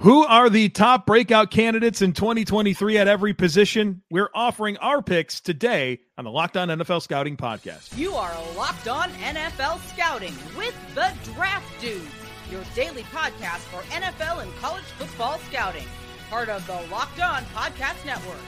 Who 0.00 0.24
are 0.24 0.48
the 0.48 0.70
top 0.70 1.04
breakout 1.04 1.50
candidates 1.50 2.00
in 2.00 2.14
2023 2.14 2.96
at 2.96 3.06
every 3.06 3.34
position? 3.34 4.00
We're 4.10 4.30
offering 4.34 4.78
our 4.78 5.02
picks 5.02 5.42
today 5.42 6.00
on 6.16 6.24
the 6.24 6.30
Locked 6.30 6.56
On 6.56 6.68
NFL 6.68 7.02
Scouting 7.02 7.36
Podcast. 7.36 7.94
You 7.98 8.14
are 8.14 8.34
Locked 8.56 8.88
On 8.88 9.10
NFL 9.10 9.78
Scouting 9.90 10.32
with 10.56 10.74
the 10.94 11.12
Draft 11.34 11.66
Dudes, 11.82 12.06
your 12.50 12.62
daily 12.74 13.02
podcast 13.12 13.58
for 13.68 13.82
NFL 13.90 14.42
and 14.42 14.56
college 14.56 14.84
football 14.84 15.38
scouting. 15.50 15.84
Part 16.30 16.48
of 16.48 16.66
the 16.66 16.80
Locked 16.90 17.20
On 17.20 17.42
Podcast 17.54 18.02
Network. 18.06 18.40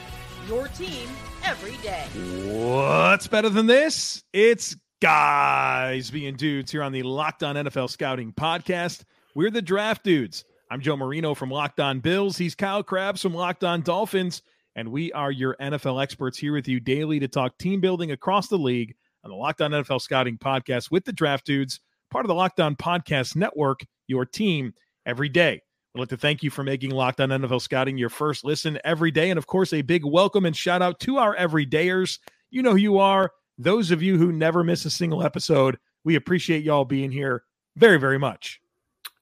Your 0.47 0.69
team 0.69 1.07
every 1.45 1.77
day. 1.83 2.07
What's 2.47 3.27
better 3.27 3.49
than 3.49 3.67
this? 3.67 4.23
It's 4.33 4.75
guys 4.99 6.09
being 6.09 6.35
dudes 6.35 6.71
here 6.71 6.81
on 6.81 6.93
the 6.93 7.03
Locked 7.03 7.43
On 7.43 7.55
NFL 7.55 7.91
Scouting 7.91 8.33
Podcast. 8.33 9.03
We're 9.35 9.51
the 9.51 9.61
Draft 9.61 10.03
Dudes. 10.03 10.45
I'm 10.73 10.81
Joe 10.81 10.97
Marino 10.97 11.35
from 11.35 11.51
Locked 11.51 11.79
On 11.79 11.99
Bills. 11.99 12.35
He's 12.35 12.55
Kyle 12.55 12.81
Crabbs 12.81 13.21
from 13.21 13.35
Locked 13.35 13.63
On 13.63 13.83
Dolphins. 13.83 14.41
And 14.75 14.89
we 14.91 15.11
are 15.11 15.29
your 15.31 15.55
NFL 15.61 16.01
experts 16.01 16.35
here 16.35 16.51
with 16.51 16.67
you 16.67 16.79
daily 16.79 17.19
to 17.19 17.27
talk 17.27 17.59
team 17.59 17.79
building 17.79 18.09
across 18.09 18.47
the 18.47 18.57
league 18.57 18.95
on 19.23 19.29
the 19.29 19.37
Locked 19.37 19.61
On 19.61 19.69
NFL 19.69 20.01
Scouting 20.01 20.35
Podcast 20.39 20.89
with 20.89 21.05
the 21.05 21.13
Draft 21.13 21.45
Dudes, 21.45 21.79
part 22.09 22.25
of 22.25 22.27
the 22.27 22.33
Locked 22.33 22.59
On 22.59 22.75
Podcast 22.75 23.35
Network, 23.35 23.85
your 24.07 24.25
team 24.25 24.73
every 25.05 25.29
day. 25.29 25.61
I'd 25.93 25.99
like 25.99 26.09
to 26.09 26.17
thank 26.17 26.41
you 26.41 26.49
for 26.49 26.63
making 26.63 26.89
Locked 26.89 27.21
On 27.21 27.29
NFL 27.29 27.61
Scouting 27.61 27.99
your 27.99 28.09
first 28.09 28.43
listen 28.43 28.79
every 28.83 29.11
day. 29.11 29.29
And 29.29 29.37
of 29.37 29.45
course, 29.45 29.73
a 29.73 29.83
big 29.83 30.03
welcome 30.03 30.43
and 30.43 30.57
shout 30.57 30.81
out 30.81 30.99
to 31.01 31.17
our 31.17 31.35
everydayers. 31.35 32.17
You 32.49 32.63
know 32.63 32.71
who 32.71 32.77
you 32.77 32.97
are. 32.97 33.31
Those 33.59 33.91
of 33.91 34.01
you 34.01 34.17
who 34.17 34.31
never 34.31 34.63
miss 34.63 34.85
a 34.85 34.89
single 34.89 35.23
episode, 35.23 35.77
we 36.03 36.15
appreciate 36.15 36.63
y'all 36.63 36.83
being 36.83 37.11
here 37.11 37.43
very, 37.75 37.99
very 37.99 38.17
much. 38.17 38.59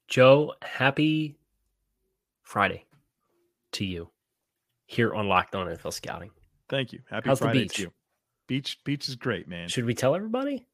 Joe, 0.07 0.53
happy 0.61 1.38
Friday 2.52 2.85
to 3.71 3.85
you 3.85 4.11
here 4.85 5.13
on 5.13 5.30
Locked 5.30 5.55
On 5.55 5.67
NFL 5.67 5.94
Scouting. 5.94 6.31
Thank 6.67 6.91
you. 6.91 6.99
Happy 7.09 7.30
How's 7.30 7.39
Friday 7.39 7.59
the 7.59 7.63
beach? 7.63 7.75
to 7.75 7.81
you. 7.83 7.94
Beach 8.49 8.77
beach 8.83 9.07
is 9.07 9.16
great, 9.16 9.47
man. 9.47 9.69
Should 9.69 9.85
we 9.85 9.94
tell 9.94 10.16
everybody? 10.16 10.66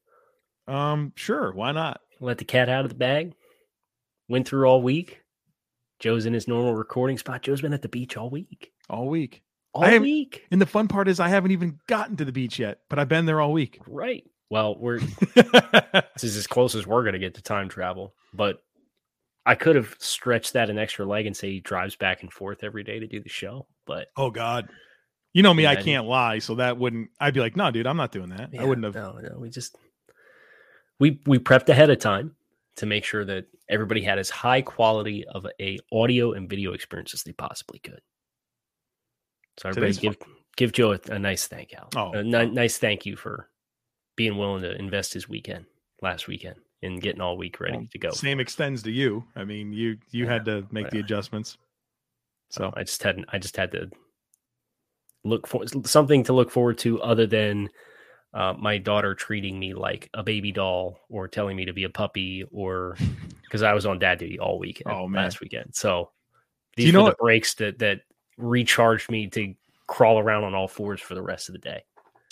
Um, 0.66 1.12
sure, 1.14 1.52
why 1.52 1.70
not? 1.70 2.00
Let 2.20 2.38
the 2.38 2.44
cat 2.44 2.68
out 2.68 2.84
of 2.84 2.88
the 2.88 2.96
bag. 2.96 3.32
Went 4.28 4.48
through 4.48 4.66
all 4.68 4.82
week. 4.82 5.20
Joe's 6.00 6.26
in 6.26 6.32
his 6.34 6.48
normal 6.48 6.74
recording 6.74 7.16
spot. 7.16 7.42
Joe's 7.42 7.60
been 7.60 7.72
at 7.72 7.82
the 7.82 7.88
beach 7.88 8.16
all 8.16 8.28
week. 8.28 8.72
All 8.90 9.06
week. 9.06 9.42
All 9.72 9.84
I 9.84 9.92
am- 9.92 10.02
week. 10.02 10.46
And 10.50 10.60
the 10.60 10.66
fun 10.66 10.88
part 10.88 11.06
is 11.06 11.20
I 11.20 11.28
haven't 11.28 11.52
even 11.52 11.78
gotten 11.86 12.16
to 12.16 12.24
the 12.24 12.32
beach 12.32 12.58
yet, 12.58 12.80
but 12.90 12.98
I've 12.98 13.08
been 13.08 13.24
there 13.24 13.40
all 13.40 13.52
week. 13.52 13.78
Right. 13.86 14.24
Well, 14.50 14.76
we're 14.76 14.98
this 15.36 16.24
is 16.24 16.36
as 16.36 16.48
close 16.48 16.74
as 16.74 16.88
we're 16.88 17.04
going 17.04 17.12
to 17.12 17.20
get 17.20 17.34
to 17.36 17.42
time 17.42 17.68
travel. 17.68 18.14
But 18.34 18.64
I 19.48 19.54
could 19.54 19.76
have 19.76 19.96
stretched 19.98 20.52
that 20.52 20.68
an 20.68 20.78
extra 20.78 21.06
leg 21.06 21.24
and 21.24 21.34
say 21.34 21.50
he 21.50 21.60
drives 21.60 21.96
back 21.96 22.20
and 22.20 22.30
forth 22.30 22.62
every 22.62 22.84
day 22.84 22.98
to 22.98 23.06
do 23.06 23.18
the 23.18 23.30
show. 23.30 23.66
But 23.86 24.08
oh 24.14 24.30
God. 24.30 24.68
You 25.32 25.42
know 25.42 25.54
me, 25.54 25.64
I 25.64 25.72
Yeah, 25.72 25.78
I 25.78 25.82
can't 25.82 26.06
lie, 26.06 26.38
so 26.38 26.56
that 26.56 26.76
wouldn't 26.76 27.08
I'd 27.18 27.32
be 27.32 27.40
like, 27.40 27.56
no, 27.56 27.70
dude, 27.70 27.86
I'm 27.86 27.96
not 27.96 28.12
doing 28.12 28.28
that. 28.28 28.50
I 28.58 28.64
wouldn't 28.64 28.84
have 28.84 28.94
No, 28.94 29.18
no, 29.18 29.38
we 29.38 29.48
just 29.48 29.76
we 31.00 31.18
we 31.24 31.38
prepped 31.38 31.70
ahead 31.70 31.88
of 31.88 31.98
time 31.98 32.36
to 32.76 32.84
make 32.84 33.06
sure 33.06 33.24
that 33.24 33.46
everybody 33.70 34.02
had 34.02 34.18
as 34.18 34.28
high 34.28 34.60
quality 34.60 35.24
of 35.28 35.46
a 35.58 35.78
audio 35.92 36.32
and 36.32 36.50
video 36.50 36.74
experience 36.74 37.14
as 37.14 37.22
they 37.22 37.32
possibly 37.32 37.78
could. 37.78 38.02
So 39.56 39.70
everybody 39.70 39.94
Today's 39.94 39.98
give 39.98 40.16
give 40.58 40.72
Joe 40.72 40.92
a, 40.92 41.00
a 41.10 41.18
nice 41.18 41.46
thank 41.46 41.72
out. 41.72 41.94
Oh, 41.96 42.12
a 42.12 42.22
nice 42.22 42.76
thank 42.76 43.06
you 43.06 43.16
for 43.16 43.48
being 44.14 44.36
willing 44.36 44.60
to 44.60 44.76
invest 44.76 45.14
his 45.14 45.26
weekend 45.26 45.64
last 46.02 46.28
weekend 46.28 46.56
and 46.82 47.00
getting 47.00 47.20
all 47.20 47.36
week 47.36 47.60
ready 47.60 47.76
Well, 47.76 47.86
to 47.92 47.98
go. 47.98 48.10
Same 48.10 48.40
extends 48.40 48.82
to 48.84 48.90
you. 48.90 49.24
I 49.36 49.44
mean, 49.44 49.72
you 49.72 49.98
you 50.10 50.24
Yeah, 50.24 50.32
had 50.32 50.44
to 50.46 50.66
make 50.70 50.90
the 50.90 51.00
adjustments. 51.00 51.58
So 52.50 52.72
I 52.76 52.84
just 52.84 53.02
had 53.02 53.24
I 53.28 53.38
just 53.38 53.56
had 53.56 53.72
to 53.72 53.90
look 55.24 55.46
for 55.46 55.64
something 55.84 56.22
to 56.24 56.32
look 56.32 56.50
forward 56.50 56.78
to 56.78 57.00
other 57.02 57.26
than 57.26 57.68
uh, 58.34 58.54
my 58.58 58.78
daughter 58.78 59.14
treating 59.14 59.58
me 59.58 59.74
like 59.74 60.08
a 60.14 60.22
baby 60.22 60.52
doll 60.52 61.00
or 61.08 61.28
telling 61.28 61.56
me 61.56 61.64
to 61.64 61.72
be 61.72 61.84
a 61.84 61.90
puppy 61.90 62.44
or 62.50 62.96
because 63.42 63.62
I 63.62 63.72
was 63.74 63.86
on 63.86 63.98
dad 63.98 64.18
duty 64.18 64.38
all 64.38 64.58
weekend 64.58 64.94
Oh, 64.94 65.08
man. 65.08 65.24
last 65.24 65.40
weekend. 65.40 65.74
So 65.74 66.10
these 66.76 66.86
you 66.86 66.92
know 66.92 67.00
were 67.00 67.04
the 67.04 67.10
what- 67.10 67.18
breaks 67.18 67.54
that 67.54 67.78
that 67.80 68.00
recharged 68.36 69.10
me 69.10 69.26
to 69.28 69.54
crawl 69.88 70.18
around 70.18 70.44
on 70.44 70.54
all 70.54 70.68
fours 70.68 71.00
for 71.00 71.14
the 71.14 71.22
rest 71.22 71.48
of 71.48 71.54
the 71.54 71.58
day. 71.58 71.82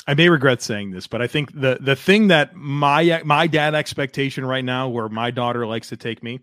I 0.06 0.14
may 0.14 0.28
regret 0.28 0.62
saying 0.62 0.92
this, 0.92 1.06
but 1.06 1.20
I 1.20 1.26
think 1.26 1.52
the 1.52 1.78
the 1.80 1.96
thing 1.96 2.28
that 2.28 2.54
my 2.54 3.22
my 3.24 3.46
dad 3.46 3.74
expectation 3.74 4.44
right 4.44 4.64
now, 4.64 4.88
where 4.88 5.08
my 5.08 5.30
daughter 5.30 5.66
likes 5.66 5.88
to 5.88 5.96
take 5.96 6.22
me, 6.22 6.40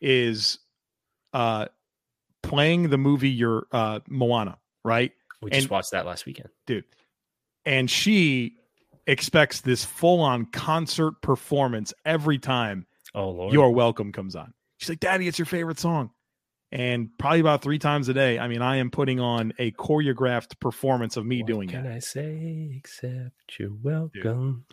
is 0.00 0.58
uh 1.32 1.66
playing 2.42 2.90
the 2.90 2.98
movie 2.98 3.30
your 3.30 3.66
uh 3.72 4.00
Moana, 4.08 4.58
right? 4.84 5.12
We 5.40 5.50
just 5.50 5.62
And- 5.64 5.70
watched 5.70 5.90
that 5.92 6.06
last 6.06 6.26
weekend. 6.26 6.50
Dude. 6.66 6.84
And 7.64 7.90
she 7.90 8.56
expects 9.06 9.60
this 9.62 9.84
full 9.84 10.20
on 10.20 10.46
concert 10.46 11.20
performance 11.22 11.92
every 12.04 12.38
time 12.38 12.86
Oh 13.14 13.30
lord, 13.30 13.52
Your 13.52 13.70
Welcome 13.72 14.10
comes 14.12 14.34
on. 14.36 14.54
She's 14.78 14.88
like, 14.88 15.00
Daddy, 15.00 15.28
it's 15.28 15.38
your 15.38 15.46
favorite 15.46 15.78
song. 15.78 16.10
And 16.72 17.10
probably 17.18 17.40
about 17.40 17.60
three 17.62 17.78
times 17.78 18.08
a 18.08 18.14
day, 18.14 18.38
I 18.38 18.48
mean, 18.48 18.62
I 18.62 18.76
am 18.76 18.90
putting 18.90 19.20
on 19.20 19.52
a 19.58 19.72
choreographed 19.72 20.58
performance 20.58 21.18
of 21.18 21.26
me 21.26 21.42
What 21.42 21.46
doing 21.46 21.68
can 21.68 21.80
it. 21.80 21.82
Can 21.82 21.92
I 21.92 21.98
say 21.98 22.72
except 22.78 23.58
you're 23.58 23.74
welcome? 23.82 24.64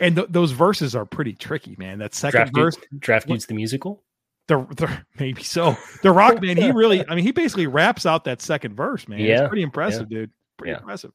And 0.00 0.16
th- 0.16 0.26
those 0.30 0.50
verses 0.52 0.96
are 0.96 1.04
pretty 1.06 1.34
tricky, 1.34 1.76
man. 1.78 1.98
That 2.00 2.14
second 2.14 2.50
Draft 2.52 2.54
verse, 2.56 2.76
draft 2.98 3.26
dudes 3.28 3.46
the 3.46 3.54
musical. 3.54 4.02
the, 4.48 4.58
the 4.74 5.04
maybe 5.20 5.44
so. 5.44 5.76
The 6.02 6.10
Rock 6.10 6.40
Man, 6.42 6.56
he 6.56 6.72
really, 6.72 7.06
I 7.08 7.14
mean, 7.14 7.24
he 7.24 7.30
basically 7.30 7.68
raps 7.68 8.06
out 8.06 8.24
that 8.24 8.42
second 8.42 8.74
verse, 8.74 9.06
man. 9.06 9.20
Yeah, 9.20 9.42
it's 9.42 9.48
pretty 9.48 9.62
impressive, 9.62 10.08
dude. 10.08 10.30
Pretty 10.56 10.72
Yeah. 10.72 10.78
impressive. 10.78 11.12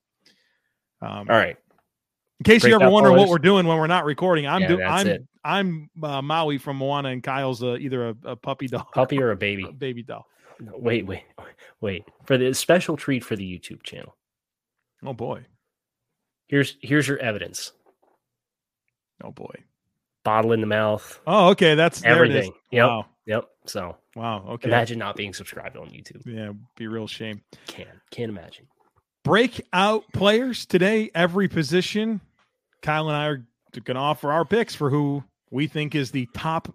Um, 1.02 1.28
All 1.30 1.36
right, 1.36 1.58
in 2.40 2.44
case 2.44 2.64
you 2.64 2.76
ever 2.76 2.90
wonder 2.90 3.12
what 3.12 3.30
we're 3.30 3.38
doing 3.38 3.66
when 3.68 3.78
we're 3.78 3.88
not 3.88 4.06
recording, 4.06 4.48
I'm 4.48 4.62
Yeah, 4.62 4.68
doing. 4.68 4.84
I'm 4.84 5.08
it. 5.08 5.22
I'm 5.44 5.90
uh, 6.02 6.22
Maui 6.22 6.58
from 6.58 6.78
Moana, 6.78 7.10
and 7.10 7.22
Kyle's 7.24 7.62
uh, 7.64 7.76
either 7.78 8.10
a, 8.10 8.16
a 8.26 8.36
puppy 8.36 8.68
doll, 8.68 8.88
puppy 8.94 9.22
or 9.22 9.32
a 9.32 9.36
baby? 9.36 9.64
or 9.64 9.70
a 9.70 9.74
baby 9.74 10.02
doll. 10.04 10.26
No, 10.60 10.72
wait, 10.76 11.06
wait, 11.06 11.24
wait. 11.82 12.04
For 12.26 12.38
the 12.38 12.54
special 12.54 12.98
treat 12.98 13.24
for 13.24 13.36
the 13.36 13.44
YouTube 13.44 13.84
channel. 13.84 14.16
Oh 15.06 15.14
boy, 15.14 15.46
Here's 16.48 16.78
here's 16.82 17.08
your 17.08 17.20
evidence. 17.20 17.72
oh 19.24 19.32
boy. 19.32 19.54
Bottle 20.24 20.54
in 20.54 20.62
the 20.62 20.68
mouth. 20.68 21.20
Oh, 21.28 21.50
okay. 21.50 21.76
That's 21.76 22.02
there 22.02 22.24
it 22.26 22.32
is. 22.32 22.36
Everything. 22.38 22.54
Yep. 22.72 22.88
Wow, 22.88 23.06
Yep. 23.28 23.46
So 23.68 23.98
wow. 24.16 24.44
Okay. 24.54 24.68
imagine 24.70 24.98
not 24.98 25.16
being 25.16 25.34
subscribed 25.36 25.78
on 25.78 25.88
YouTube. 25.90 26.24
Yeah, 26.26 26.54
be 26.76 26.88
real 26.88 27.06
shame. 27.06 27.42
Can 27.68 27.86
can't 28.10 28.30
imagine. 28.30 28.66
Breakout 29.26 30.06
players 30.14 30.66
today, 30.66 31.10
every 31.14 31.50
position. 31.50 32.22
Kyle 32.82 33.10
and 33.10 33.18
I 33.18 33.26
are 33.26 33.46
going 33.74 33.96
to 33.96 34.02
offer 34.02 34.32
our 34.32 34.46
picks 34.46 34.76
for 34.76 34.90
who 34.90 35.24
we 35.52 35.68
think 35.68 35.96
is 35.96 36.12
the 36.12 36.30
top 36.34 36.74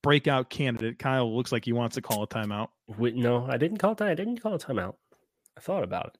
breakout 0.00 0.48
candidate. 0.48 0.98
Kyle 0.98 1.36
looks 1.36 1.52
like 1.52 1.64
he 1.64 1.72
wants 1.72 1.96
to 1.96 2.00
call 2.00 2.22
a 2.22 2.28
timeout. 2.28 2.68
Wait, 2.86 3.16
no, 3.16 3.46
I 3.46 3.58
didn't 3.58 3.78
call 3.78 3.92
it. 3.92 4.00
I 4.00 4.14
didn't 4.14 4.40
call 4.40 4.54
it 4.54 4.62
timeout. 4.62 4.94
I 5.56 5.60
thought 5.60 5.82
about 5.82 6.06
it. 6.06 6.18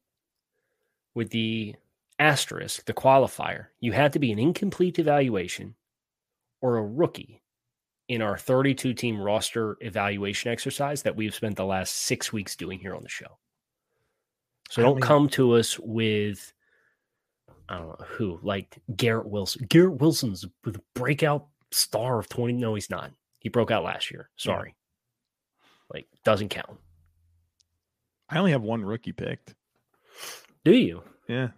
With 1.14 1.30
the 1.30 1.76
asterisk, 2.18 2.84
the 2.84 2.92
qualifier, 2.92 3.66
you 3.80 3.92
had 3.92 4.12
to 4.12 4.18
be 4.18 4.32
an 4.32 4.38
incomplete 4.38 4.98
evaluation 4.98 5.76
or 6.60 6.76
a 6.76 6.84
rookie 6.84 7.40
in 8.08 8.20
our 8.20 8.36
32 8.36 8.94
team 8.94 9.20
roster 9.20 9.76
evaluation 9.80 10.50
exercise 10.50 11.02
that 11.02 11.14
we've 11.14 11.34
spent 11.34 11.56
the 11.56 11.64
last 11.64 11.94
six 11.94 12.32
weeks 12.32 12.56
doing 12.56 12.80
here 12.80 12.96
on 12.96 13.02
the 13.02 13.08
show. 13.08 13.38
So 14.68 14.82
don't 14.82 15.00
come 15.00 15.28
to 15.30 15.52
us 15.54 15.78
with 15.78 16.52
I 17.68 17.78
don't 17.78 17.88
know 17.88 18.06
who, 18.06 18.38
like 18.42 18.78
Garrett 18.96 19.26
Wilson. 19.28 19.66
Garrett 19.68 20.00
Wilson's 20.00 20.44
the 20.64 20.80
breakout 20.94 21.46
star 21.70 22.18
of 22.18 22.28
20. 22.28 22.54
No, 22.54 22.74
he's 22.74 22.88
not. 22.90 23.12
He 23.40 23.48
broke 23.50 23.70
out 23.70 23.84
last 23.84 24.10
year. 24.10 24.30
Sorry. 24.36 24.74
Like, 25.92 26.06
doesn't 26.24 26.48
count. 26.48 26.78
I 28.28 28.38
only 28.38 28.52
have 28.52 28.62
one 28.62 28.84
rookie 28.84 29.12
picked. 29.12 29.54
Do 30.64 30.72
you? 30.72 31.02
Yeah. 31.28 31.48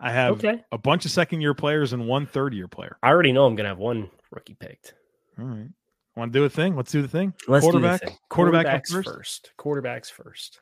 I 0.00 0.10
have 0.10 0.32
Okay. 0.34 0.62
a 0.72 0.78
bunch 0.78 1.04
of 1.04 1.10
second 1.10 1.40
year 1.42 1.54
players 1.54 1.92
and 1.92 2.06
one 2.08 2.26
third 2.26 2.54
year 2.54 2.68
player. 2.68 2.96
I 3.02 3.08
already 3.08 3.32
know 3.32 3.46
I'm 3.46 3.54
going 3.54 3.64
to 3.64 3.68
have 3.70 3.78
one 3.78 4.10
rookie 4.30 4.56
picked. 4.58 4.94
All 5.38 5.44
right. 5.46 5.68
Want 6.16 6.32
to 6.32 6.38
do 6.38 6.44
a 6.44 6.50
thing? 6.50 6.76
Let's 6.76 6.92
do 6.92 7.00
the 7.02 7.08
thing. 7.08 7.32
Let's 7.46 7.62
quarterback. 7.64 8.00
do 8.00 8.06
the 8.06 8.10
thing. 8.10 8.18
Quarterback 8.28 8.66
Quarterbacks 8.66 8.92
first. 8.92 9.08
first. 9.08 9.50
Quarterbacks 9.58 10.10
first. 10.10 10.58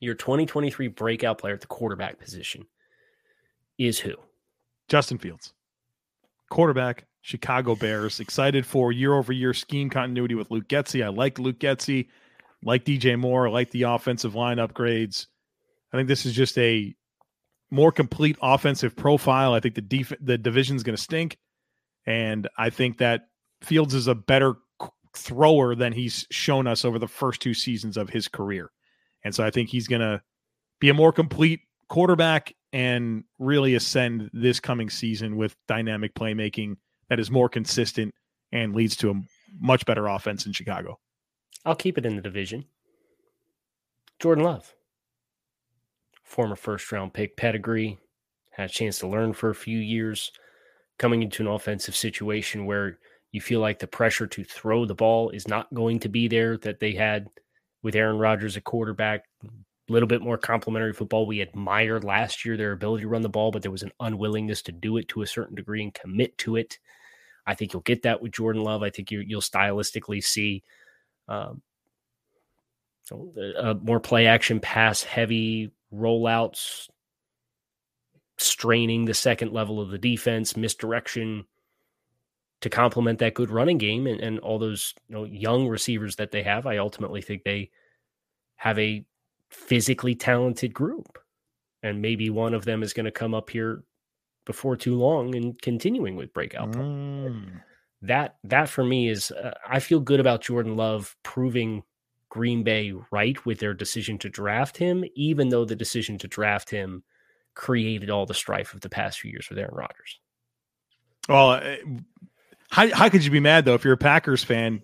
Your 0.00 0.14
2023 0.14 0.88
breakout 0.88 1.38
player 1.38 1.54
at 1.54 1.60
the 1.60 1.66
quarterback 1.66 2.18
position 2.18 2.66
is 3.78 3.98
who? 3.98 4.14
Justin 4.88 5.18
Fields, 5.18 5.52
quarterback, 6.50 7.06
Chicago 7.22 7.74
Bears. 7.74 8.20
Excited 8.20 8.64
for 8.64 8.92
year 8.92 9.14
over 9.14 9.32
year 9.32 9.52
scheme 9.52 9.90
continuity 9.90 10.34
with 10.34 10.50
Luke 10.50 10.68
Getsy. 10.68 11.04
I 11.04 11.08
like 11.08 11.38
Luke 11.38 11.58
Getsy, 11.58 12.08
like 12.62 12.84
DJ 12.84 13.18
Moore, 13.18 13.48
I 13.48 13.50
like 13.50 13.70
the 13.70 13.82
offensive 13.82 14.34
line 14.34 14.58
upgrades. 14.58 15.26
I 15.92 15.96
think 15.96 16.08
this 16.08 16.26
is 16.26 16.34
just 16.34 16.56
a 16.58 16.94
more 17.70 17.92
complete 17.92 18.36
offensive 18.42 18.94
profile. 18.94 19.54
I 19.54 19.60
think 19.60 19.74
the 19.74 19.80
def- 19.80 20.12
the 20.20 20.38
division's 20.38 20.82
going 20.82 20.96
to 20.96 21.02
stink, 21.02 21.38
and 22.06 22.48
I 22.56 22.70
think 22.70 22.98
that 22.98 23.28
Fields 23.62 23.94
is 23.94 24.06
a 24.06 24.14
better 24.14 24.54
thrower 25.16 25.74
than 25.74 25.92
he's 25.92 26.26
shown 26.30 26.66
us 26.66 26.84
over 26.84 26.98
the 26.98 27.08
first 27.08 27.40
two 27.40 27.54
seasons 27.54 27.96
of 27.96 28.10
his 28.10 28.28
career, 28.28 28.70
and 29.26 29.34
so 29.34 29.44
I 29.44 29.50
think 29.50 29.68
he's 29.68 29.88
going 29.88 30.02
to 30.02 30.22
be 30.78 30.88
a 30.88 30.94
more 30.94 31.10
complete 31.10 31.62
quarterback 31.88 32.54
and 32.72 33.24
really 33.40 33.74
ascend 33.74 34.30
this 34.32 34.60
coming 34.60 34.88
season 34.88 35.36
with 35.36 35.56
dynamic 35.66 36.14
playmaking 36.14 36.76
that 37.08 37.18
is 37.18 37.28
more 37.28 37.48
consistent 37.48 38.14
and 38.52 38.72
leads 38.72 38.94
to 38.98 39.10
a 39.10 39.14
much 39.58 39.84
better 39.84 40.06
offense 40.06 40.46
in 40.46 40.52
Chicago. 40.52 41.00
I'll 41.64 41.74
keep 41.74 41.98
it 41.98 42.06
in 42.06 42.14
the 42.14 42.22
division. 42.22 42.66
Jordan 44.20 44.44
Love, 44.44 44.72
former 46.22 46.54
first 46.54 46.92
round 46.92 47.12
pick 47.12 47.36
pedigree, 47.36 47.98
had 48.52 48.70
a 48.70 48.72
chance 48.72 49.00
to 49.00 49.08
learn 49.08 49.32
for 49.32 49.50
a 49.50 49.56
few 49.56 49.78
years, 49.78 50.30
coming 50.98 51.24
into 51.24 51.42
an 51.42 51.48
offensive 51.48 51.96
situation 51.96 52.64
where 52.64 53.00
you 53.32 53.40
feel 53.40 53.58
like 53.58 53.80
the 53.80 53.88
pressure 53.88 54.28
to 54.28 54.44
throw 54.44 54.86
the 54.86 54.94
ball 54.94 55.30
is 55.30 55.48
not 55.48 55.74
going 55.74 55.98
to 55.98 56.08
be 56.08 56.28
there 56.28 56.56
that 56.58 56.78
they 56.78 56.92
had 56.92 57.26
with 57.82 57.94
Aaron 57.94 58.18
Rodgers 58.18 58.56
at 58.56 58.64
quarterback. 58.64 59.24
A 59.44 59.92
little 59.92 60.08
bit 60.08 60.22
more 60.22 60.36
complimentary 60.38 60.92
football. 60.92 61.26
We 61.26 61.40
admired 61.40 62.02
last 62.02 62.44
year 62.44 62.56
their 62.56 62.72
ability 62.72 63.02
to 63.02 63.08
run 63.08 63.22
the 63.22 63.28
ball, 63.28 63.52
but 63.52 63.62
there 63.62 63.70
was 63.70 63.84
an 63.84 63.92
unwillingness 64.00 64.62
to 64.62 64.72
do 64.72 64.96
it 64.96 65.08
to 65.08 65.22
a 65.22 65.26
certain 65.26 65.54
degree 65.54 65.82
and 65.82 65.94
commit 65.94 66.36
to 66.38 66.56
it. 66.56 66.78
I 67.46 67.54
think 67.54 67.72
you'll 67.72 67.82
get 67.82 68.02
that 68.02 68.20
with 68.20 68.32
Jordan 68.32 68.62
Love. 68.62 68.82
I 68.82 68.90
think 68.90 69.12
you, 69.12 69.24
will 69.30 69.40
stylistically 69.40 70.22
see 70.24 70.64
um, 71.28 71.62
a 73.12 73.74
more 73.80 74.00
play 74.00 74.26
action, 74.26 74.58
pass 74.58 75.04
heavy 75.04 75.70
rollouts, 75.94 76.88
straining 78.38 79.04
the 79.04 79.14
second 79.14 79.52
level 79.52 79.80
of 79.80 79.90
the 79.90 79.98
defense, 79.98 80.56
misdirection 80.56 81.44
to 82.60 82.70
complement 82.70 83.18
that 83.18 83.34
good 83.34 83.50
running 83.50 83.78
game 83.78 84.06
and, 84.06 84.20
and 84.20 84.38
all 84.40 84.58
those 84.58 84.94
you 85.08 85.14
know, 85.14 85.24
young 85.24 85.68
receivers 85.68 86.16
that 86.16 86.30
they 86.30 86.42
have. 86.42 86.66
I 86.66 86.78
ultimately 86.78 87.20
think 87.20 87.44
they 87.44 87.70
have 88.56 88.78
a 88.78 89.04
physically 89.50 90.14
talented 90.14 90.72
group. 90.72 91.18
And 91.82 92.02
maybe 92.02 92.30
one 92.30 92.54
of 92.54 92.64
them 92.64 92.82
is 92.82 92.92
going 92.92 93.04
to 93.04 93.12
come 93.12 93.34
up 93.34 93.50
here 93.50 93.84
before 94.44 94.76
too 94.76 94.96
long 94.96 95.34
and 95.34 95.60
continuing 95.60 96.16
with 96.16 96.32
breakout. 96.32 96.72
Mm. 96.72 97.60
That 98.02 98.36
that 98.44 98.68
for 98.68 98.84
me 98.84 99.08
is 99.08 99.30
uh, 99.30 99.54
I 99.68 99.80
feel 99.80 100.00
good 100.00 100.20
about 100.20 100.42
Jordan 100.42 100.76
Love 100.76 101.16
proving 101.22 101.82
Green 102.28 102.62
Bay 102.62 102.92
right 103.10 103.44
with 103.44 103.58
their 103.58 103.74
decision 103.74 104.18
to 104.18 104.28
draft 104.28 104.76
him, 104.76 105.04
even 105.14 105.48
though 105.48 105.64
the 105.64 105.76
decision 105.76 106.18
to 106.18 106.28
draft 106.28 106.70
him 106.70 107.02
created 107.54 108.10
all 108.10 108.26
the 108.26 108.34
strife 108.34 108.74
of 108.74 108.80
the 108.80 108.88
past 108.88 109.20
few 109.20 109.30
years 109.30 109.48
with 109.48 109.58
Aaron 109.58 109.74
Rodgers. 109.74 110.20
Well, 111.28 111.50
uh, 111.50 111.76
how 112.76 112.94
how 112.94 113.08
could 113.08 113.24
you 113.24 113.30
be 113.30 113.40
mad 113.40 113.64
though 113.64 113.72
if 113.72 113.84
you're 113.84 113.94
a 113.94 113.96
Packers 113.98 114.44
fan? 114.44 114.82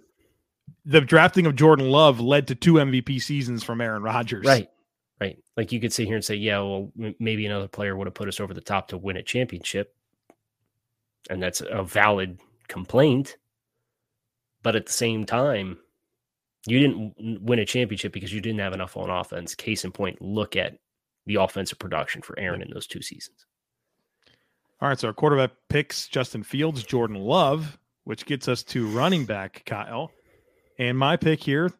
The 0.86 1.02
drafting 1.02 1.44
of 1.44 1.56
Jordan 1.56 1.90
Love 1.90 2.20
led 2.20 2.48
to 2.48 2.54
two 2.54 2.74
MVP 2.74 3.20
seasons 3.20 3.62
from 3.62 3.82
Aaron 3.82 4.02
Rodgers. 4.02 4.46
Right. 4.46 4.70
Right. 5.20 5.38
Like 5.58 5.72
you 5.72 5.78
could 5.78 5.92
sit 5.92 6.06
here 6.06 6.16
and 6.16 6.24
say, 6.24 6.36
yeah, 6.36 6.58
well, 6.60 6.90
m- 6.98 7.14
maybe 7.20 7.44
another 7.44 7.68
player 7.68 7.94
would 7.94 8.06
have 8.06 8.14
put 8.14 8.28
us 8.28 8.40
over 8.40 8.54
the 8.54 8.62
top 8.62 8.88
to 8.88 8.96
win 8.98 9.18
a 9.18 9.22
championship. 9.22 9.94
And 11.28 11.42
that's 11.42 11.60
a 11.60 11.82
valid 11.82 12.40
complaint. 12.66 13.36
But 14.62 14.74
at 14.74 14.86
the 14.86 14.92
same 14.92 15.26
time, 15.26 15.76
you 16.66 16.80
didn't 16.80 17.42
win 17.44 17.58
a 17.58 17.66
championship 17.66 18.14
because 18.14 18.32
you 18.32 18.40
didn't 18.40 18.60
have 18.60 18.72
enough 18.72 18.96
on 18.96 19.10
offense. 19.10 19.54
Case 19.54 19.84
in 19.84 19.92
point, 19.92 20.22
look 20.22 20.56
at 20.56 20.78
the 21.26 21.34
offensive 21.34 21.78
production 21.78 22.22
for 22.22 22.38
Aaron 22.38 22.62
in 22.62 22.70
those 22.72 22.86
two 22.86 23.02
seasons. 23.02 23.44
All 24.80 24.88
right. 24.88 24.98
So 24.98 25.08
our 25.08 25.14
quarterback 25.14 25.50
picks 25.68 26.08
Justin 26.08 26.42
Fields, 26.42 26.82
Jordan 26.84 27.18
Love, 27.18 27.78
which 28.04 28.26
gets 28.26 28.48
us 28.48 28.62
to 28.64 28.86
running 28.88 29.24
back, 29.24 29.62
Kyle. 29.64 30.10
And 30.78 30.98
my 30.98 31.16
pick 31.16 31.42
here 31.42 31.70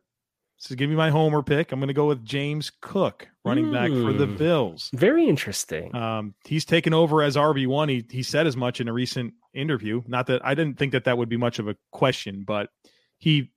so 0.63 0.77
give 0.77 0.89
me 0.89 0.95
my 0.95 1.11
homer 1.11 1.43
pick. 1.43 1.73
I'm 1.73 1.81
going 1.81 1.89
to 1.89 1.93
go 1.93 2.07
with 2.07 2.25
James 2.25 2.71
Cook, 2.81 3.27
running 3.45 3.67
mm, 3.67 3.73
back 3.73 3.91
for 3.91 4.13
the 4.13 4.27
hmm. 4.27 4.37
Bills. 4.37 4.91
Very 4.95 5.29
interesting. 5.29 5.93
Um, 5.93 6.37
he's 6.45 6.65
taken 6.65 6.95
over 6.95 7.21
as 7.21 7.35
RB 7.35 7.67
one. 7.67 7.89
He 7.89 8.07
he 8.09 8.23
said 8.23 8.47
as 8.47 8.57
much 8.57 8.81
in 8.81 8.87
a 8.87 8.93
recent 8.93 9.35
interview. 9.53 10.03
Not 10.07 10.29
that 10.29 10.41
I 10.45 10.55
didn't 10.55 10.79
think 10.79 10.93
that 10.93 11.03
that 11.05 11.19
would 11.19 11.29
be 11.29 11.37
much 11.37 11.59
of 11.59 11.67
a 11.67 11.75
question, 11.91 12.45
but 12.47 12.71
he 13.19 13.51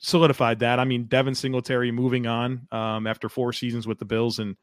solidified 0.00 0.60
that. 0.60 0.80
I 0.80 0.86
mean, 0.86 1.04
Devin 1.04 1.34
Singletary 1.34 1.92
moving 1.92 2.26
on 2.26 2.66
um, 2.72 3.06
after 3.06 3.28
four 3.28 3.52
seasons 3.52 3.86
with 3.86 3.98
the 3.98 4.06
Bills, 4.06 4.38
and 4.38 4.56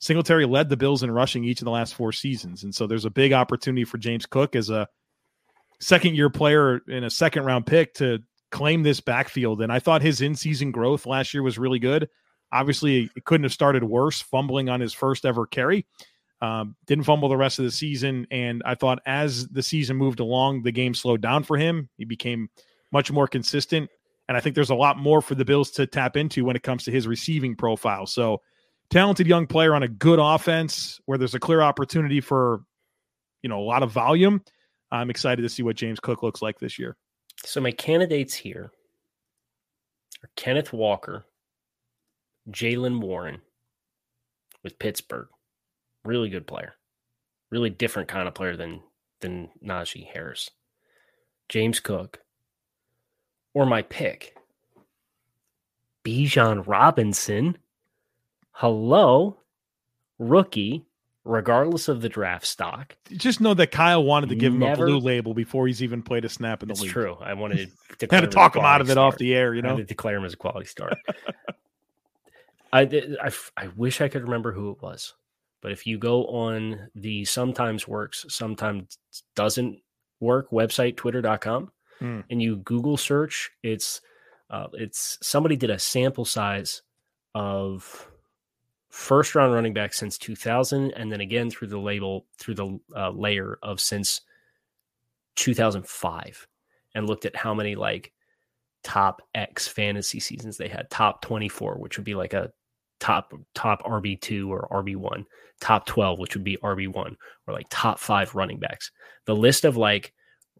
Singletary 0.00 0.46
led 0.46 0.68
the 0.68 0.76
Bills 0.76 1.04
in 1.04 1.12
rushing 1.12 1.44
each 1.44 1.60
of 1.60 1.64
the 1.64 1.70
last 1.70 1.94
four 1.94 2.10
seasons, 2.10 2.64
and 2.64 2.74
so 2.74 2.88
there's 2.88 3.04
a 3.04 3.10
big 3.10 3.32
opportunity 3.32 3.84
for 3.84 3.98
James 3.98 4.26
Cook 4.26 4.56
as 4.56 4.68
a 4.68 4.88
second 5.80 6.14
year 6.14 6.30
player 6.30 6.80
in 6.88 7.04
a 7.04 7.10
second 7.10 7.44
round 7.44 7.66
pick 7.66 7.94
to 7.94 8.20
claim 8.50 8.82
this 8.82 9.00
backfield. 9.00 9.62
And 9.62 9.72
I 9.72 9.78
thought 9.78 10.02
his 10.02 10.20
in 10.20 10.34
season 10.34 10.70
growth 10.70 11.06
last 11.06 11.34
year 11.34 11.42
was 11.42 11.58
really 11.58 11.78
good. 11.78 12.08
Obviously, 12.52 13.10
it 13.16 13.24
couldn't 13.24 13.44
have 13.44 13.52
started 13.52 13.84
worse, 13.84 14.22
fumbling 14.22 14.68
on 14.68 14.80
his 14.80 14.92
first 14.92 15.26
ever 15.26 15.46
carry. 15.46 15.86
Um, 16.40 16.76
didn't 16.86 17.04
fumble 17.04 17.28
the 17.28 17.36
rest 17.36 17.58
of 17.58 17.64
the 17.64 17.70
season. 17.70 18.26
And 18.30 18.62
I 18.64 18.74
thought 18.74 19.00
as 19.06 19.48
the 19.48 19.62
season 19.62 19.96
moved 19.96 20.20
along, 20.20 20.62
the 20.62 20.72
game 20.72 20.94
slowed 20.94 21.20
down 21.20 21.42
for 21.42 21.56
him. 21.56 21.88
He 21.96 22.04
became 22.04 22.48
much 22.92 23.10
more 23.10 23.26
consistent. 23.26 23.90
And 24.28 24.36
I 24.36 24.40
think 24.40 24.54
there's 24.54 24.70
a 24.70 24.74
lot 24.74 24.98
more 24.98 25.22
for 25.22 25.34
the 25.34 25.44
Bills 25.44 25.70
to 25.72 25.86
tap 25.86 26.16
into 26.16 26.44
when 26.44 26.56
it 26.56 26.62
comes 26.62 26.84
to 26.84 26.90
his 26.90 27.06
receiving 27.06 27.56
profile. 27.56 28.06
So, 28.06 28.42
talented 28.90 29.26
young 29.26 29.46
player 29.46 29.74
on 29.74 29.82
a 29.82 29.88
good 29.88 30.18
offense 30.20 31.00
where 31.06 31.18
there's 31.18 31.34
a 31.34 31.40
clear 31.40 31.60
opportunity 31.60 32.20
for, 32.20 32.62
you 33.42 33.48
know, 33.48 33.58
a 33.58 33.62
lot 33.62 33.82
of 33.82 33.90
volume. 33.90 34.42
I'm 34.96 35.10
excited 35.10 35.42
to 35.42 35.48
see 35.48 35.62
what 35.62 35.76
James 35.76 36.00
Cook 36.00 36.22
looks 36.22 36.42
like 36.42 36.58
this 36.58 36.78
year. 36.78 36.96
So 37.44 37.60
my 37.60 37.70
candidates 37.70 38.34
here 38.34 38.70
are 40.22 40.30
Kenneth 40.36 40.72
Walker, 40.72 41.26
Jaylen 42.50 43.00
Warren 43.00 43.40
with 44.62 44.78
Pittsburgh. 44.78 45.28
Really 46.04 46.28
good 46.28 46.46
player. 46.46 46.74
Really 47.50 47.70
different 47.70 48.08
kind 48.08 48.26
of 48.26 48.34
player 48.34 48.56
than 48.56 48.80
than 49.20 49.50
Najee 49.64 50.06
Harris. 50.06 50.50
James 51.48 51.80
Cook. 51.80 52.20
Or 53.54 53.66
my 53.66 53.82
pick. 53.82 54.36
Bijan 56.04 56.66
Robinson. 56.66 57.58
Hello. 58.52 59.38
Rookie 60.18 60.86
regardless 61.26 61.88
of 61.88 62.00
the 62.00 62.08
draft 62.08 62.46
stock. 62.46 62.96
Just 63.10 63.40
know 63.40 63.52
that 63.54 63.70
Kyle 63.70 64.04
wanted 64.04 64.28
to 64.30 64.36
give 64.36 64.54
Never, 64.54 64.72
him 64.72 64.80
a 64.80 64.86
blue 64.86 64.98
label 64.98 65.34
before 65.34 65.66
he's 65.66 65.82
even 65.82 66.02
played 66.02 66.24
a 66.24 66.28
snap 66.28 66.62
in 66.62 66.68
the 66.68 66.72
it's 66.72 66.82
league. 66.82 66.92
true. 66.92 67.16
I 67.20 67.34
wanted 67.34 67.72
to 67.98 68.06
kind 68.08 68.24
of 68.24 68.30
talk 68.30 68.56
him 68.56 68.64
out 68.64 68.80
of 68.80 68.88
it 68.88 68.96
off 68.96 69.18
the 69.18 69.34
air, 69.34 69.54
you 69.54 69.62
know. 69.62 69.74
I 69.74 69.76
to 69.76 69.84
declare 69.84 70.16
him 70.16 70.24
as 70.24 70.34
a 70.34 70.36
quality 70.36 70.66
start. 70.66 70.94
I, 72.72 72.82
I, 73.22 73.30
I 73.56 73.68
wish 73.76 74.00
I 74.00 74.08
could 74.08 74.22
remember 74.22 74.52
who 74.52 74.70
it 74.70 74.82
was, 74.82 75.14
but 75.62 75.72
if 75.72 75.86
you 75.86 75.98
go 75.98 76.26
on 76.26 76.88
the 76.94 77.24
sometimes 77.24 77.88
works, 77.88 78.24
sometimes 78.28 78.98
doesn't 79.34 79.78
work 80.20 80.50
website, 80.50 80.96
twitter.com, 80.96 81.70
mm. 82.00 82.24
and 82.30 82.42
you 82.42 82.56
Google 82.58 82.96
search, 82.96 83.50
it's 83.62 84.00
uh, 84.50 84.66
it's 84.74 85.18
somebody 85.22 85.56
did 85.56 85.70
a 85.70 85.78
sample 85.78 86.24
size 86.24 86.82
of 87.34 88.08
first 88.96 89.34
round 89.34 89.52
running 89.52 89.74
back 89.74 89.92
since 89.92 90.16
2000 90.16 90.90
and 90.92 91.12
then 91.12 91.20
again 91.20 91.50
through 91.50 91.68
the 91.68 91.78
label 91.78 92.24
through 92.38 92.54
the 92.54 92.80
uh, 92.96 93.10
layer 93.10 93.58
of 93.62 93.78
since 93.78 94.22
2005 95.34 96.48
and 96.94 97.06
looked 97.06 97.26
at 97.26 97.36
how 97.36 97.52
many 97.52 97.74
like 97.74 98.10
top 98.82 99.20
x 99.34 99.68
fantasy 99.68 100.18
seasons 100.18 100.56
they 100.56 100.66
had. 100.66 100.88
Top 100.88 101.20
24 101.20 101.74
which 101.78 101.98
would 101.98 102.06
be 102.06 102.14
like 102.14 102.32
a 102.32 102.50
top 102.98 103.34
top 103.54 103.82
rb2 103.82 104.48
or 104.48 104.66
rb1 104.72 105.26
top 105.60 105.84
12 105.84 106.18
which 106.18 106.34
would 106.34 106.42
be 106.42 106.56
rb1 106.56 107.14
or 107.46 107.52
like 107.52 107.66
top 107.68 107.98
5 107.98 108.34
running 108.34 108.58
backs. 108.58 108.90
The 109.26 109.36
list 109.36 109.66
of 109.66 109.76
like 109.76 110.14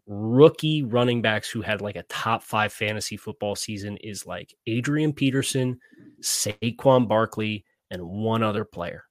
rookie 0.05 0.83
running 0.83 1.23
backs 1.23 1.49
who 1.49 1.63
had 1.63 1.81
like 1.81 1.95
a 1.95 2.03
top 2.03 2.43
5 2.43 2.71
fantasy 2.71 3.17
football 3.17 3.55
season 3.55 3.97
is 3.97 4.27
like 4.27 4.53
Adrian 4.67 5.11
Peterson, 5.11 5.79
Saquon 6.21 7.07
Barkley, 7.07 7.65
and 7.91 8.01
one 8.01 8.43
other 8.43 8.65
player. 8.65 9.03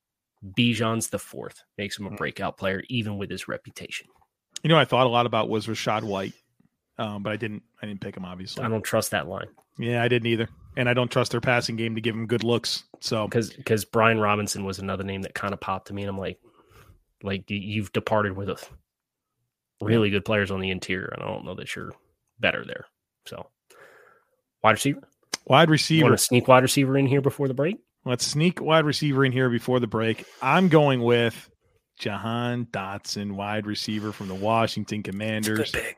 Bijan's 0.45 1.09
the 1.09 1.19
fourth, 1.19 1.63
makes 1.79 1.99
him 1.99 2.07
a 2.07 2.11
mm. 2.11 2.17
breakout 2.17 2.57
player, 2.57 2.83
even 2.89 3.17
with 3.17 3.31
his 3.31 3.49
reputation. 3.49 4.07
You 4.63 4.69
know, 4.69 4.79
I 4.79 4.85
thought 4.85 5.07
a 5.07 5.11
lot 5.11 5.27
about 5.27 5.49
was 5.49 5.67
Rachaad 5.67 6.03
White, 6.03 6.35
um, 6.99 7.23
but 7.23 7.33
I 7.33 7.37
didn't. 7.37 7.63
I 7.83 7.87
didn't 7.87 8.01
pick 8.01 8.17
him. 8.17 8.25
Obviously, 8.25 8.65
I 8.65 8.69
don't 8.69 8.83
trust 8.83 9.11
that 9.11 9.29
line. 9.29 9.49
Yeah, 9.79 10.03
I 10.03 10.09
didn't 10.09 10.29
either. 10.29 10.49
and 10.77 10.89
I 10.89 10.95
don't 10.95 11.11
trust 11.11 11.33
their 11.33 11.41
passing 11.41 11.77
game 11.77 11.95
to 11.95 12.01
give 12.01 12.15
him 12.15 12.27
good 12.27 12.45
looks. 12.45 12.85
So 13.01 13.27
because 13.27 13.51
because 13.51 13.85
Brian 13.85 14.21
Robinson 14.21 14.65
was 14.65 14.79
another 14.79 15.05
name 15.05 15.23
that 15.23 15.35
kind 15.35 15.55
of 15.55 15.61
popped 15.61 15.89
to 15.89 15.95
me, 15.95 16.03
and 16.03 16.11
I'm 16.11 16.19
like, 16.19 16.39
like 17.23 17.51
you've 17.51 17.93
departed 17.93 18.37
with 18.37 18.49
a 18.49 18.57
really 19.81 20.11
good 20.11 20.25
players 20.25 20.51
on 20.51 20.61
the 20.61 20.71
interior, 20.71 21.13
and 21.15 21.23
I 21.23 21.27
don't 21.27 21.45
know 21.45 21.55
that 21.55 21.75
you're 21.75 21.93
better 22.39 22.65
there. 22.65 22.87
So 23.27 23.49
wide 24.63 24.73
receiver, 24.73 25.03
wide 25.47 25.71
receiver, 25.71 26.07
want 26.07 26.19
to 26.19 26.25
sneak 26.25 26.49
wide 26.49 26.63
receiver 26.63 26.97
in 26.97 27.07
here 27.07 27.21
before 27.21 27.49
the 27.49 27.55
break? 27.55 27.79
Let's 28.07 28.25
sneak 28.25 28.63
wide 28.63 28.85
receiver 28.85 29.25
in 29.25 29.33
here 29.33 29.51
before 29.51 29.81
the 29.81 29.89
break. 29.89 30.25
I'm 30.41 30.69
going 30.69 31.03
with 31.03 31.51
Jahan 31.99 32.67
Dotson, 32.67 33.33
wide 33.33 33.67
receiver 33.67 34.13
from 34.13 34.29
the 34.29 34.35
Washington 34.35 35.03
Commanders. 35.03 35.75
Really 35.75 35.97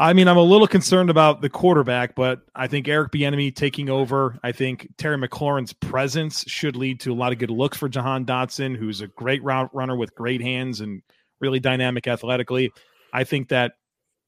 I 0.00 0.14
mean, 0.14 0.26
I'm 0.26 0.36
a 0.36 0.42
little 0.42 0.66
concerned 0.66 1.10
about 1.10 1.40
the 1.40 1.48
quarterback, 1.48 2.16
but 2.16 2.40
I 2.56 2.66
think 2.66 2.88
Eric 2.88 3.12
Bieniemy 3.12 3.54
taking 3.54 3.88
over. 3.88 4.36
I 4.42 4.50
think 4.50 4.88
Terry 4.96 5.16
McLaurin's 5.16 5.72
presence 5.72 6.44
should 6.48 6.74
lead 6.74 6.98
to 7.00 7.12
a 7.12 7.14
lot 7.14 7.32
of 7.32 7.38
good 7.38 7.50
looks 7.50 7.76
for 7.76 7.88
Jahan 7.88 8.24
Dotson, 8.24 8.76
who's 8.76 9.00
a 9.00 9.06
great 9.06 9.42
route 9.44 9.72
runner 9.72 9.96
with 9.96 10.14
great 10.16 10.40
hands 10.40 10.80
and 10.80 11.02
really 11.40 11.60
dynamic 11.60 12.08
athletically. 12.08 12.72
I 13.12 13.22
think 13.22 13.50
that, 13.50 13.74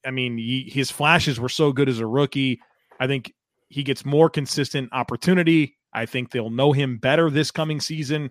I 0.06 0.12
mean, 0.12 0.38
he, 0.38 0.70
his 0.72 0.92
flashes 0.92 1.40
were 1.40 1.48
so 1.48 1.72
good 1.72 1.88
as 1.88 1.98
a 1.98 2.06
rookie. 2.06 2.60
I 3.00 3.08
think 3.08 3.32
he 3.68 3.82
gets 3.82 4.04
more 4.04 4.30
consistent 4.30 4.90
opportunity. 4.92 5.76
I 5.92 6.06
think 6.06 6.30
they'll 6.30 6.50
know 6.50 6.72
him 6.72 6.98
better 6.98 7.30
this 7.30 7.50
coming 7.50 7.80
season, 7.80 8.30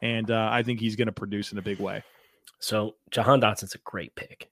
and 0.00 0.30
uh, 0.30 0.48
I 0.50 0.62
think 0.62 0.80
he's 0.80 0.96
going 0.96 1.06
to 1.06 1.12
produce 1.12 1.52
in 1.52 1.58
a 1.58 1.62
big 1.62 1.80
way. 1.80 2.02
So 2.60 2.96
Jahan 3.10 3.40
Dotson's 3.40 3.74
a 3.74 3.78
great 3.78 4.14
pick. 4.14 4.50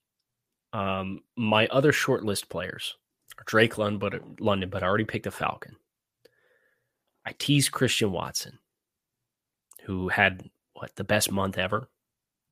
Um, 0.73 1.21
my 1.37 1.67
other 1.69 1.93
short 1.93 2.25
list 2.25 2.49
players 2.49 2.95
are 3.39 3.45
Drake 3.47 3.79
London, 3.79 3.99
but 3.99 4.41
London, 4.41 4.71
but 4.71 4.83
I 4.83 4.87
already 4.87 5.05
picked 5.05 5.27
a 5.27 5.31
Falcon. 5.31 5.77
I 7.25 7.33
teased 7.39 7.73
Christian 7.73 8.11
Watson, 8.11 8.59
who 9.85 10.09
had 10.09 10.49
what 10.75 10.95
the 10.97 11.05
best 11.05 11.31
month 11.31 11.59
ever 11.59 11.89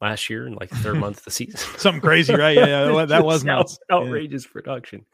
last 0.00 0.28
year 0.28 0.46
in 0.46 0.54
like 0.54 0.70
the 0.70 0.76
third 0.76 0.98
month 0.98 1.18
of 1.18 1.25
the 1.25 1.30
season. 1.30 1.56
Something 1.78 2.00
crazy, 2.00 2.34
right? 2.34 2.56
Yeah, 2.56 2.92
yeah 2.92 3.04
that 3.06 3.25
was 3.25 3.44
nuts. 3.44 3.78
outrageous 3.90 4.44
yeah. 4.44 4.52
production. 4.52 5.06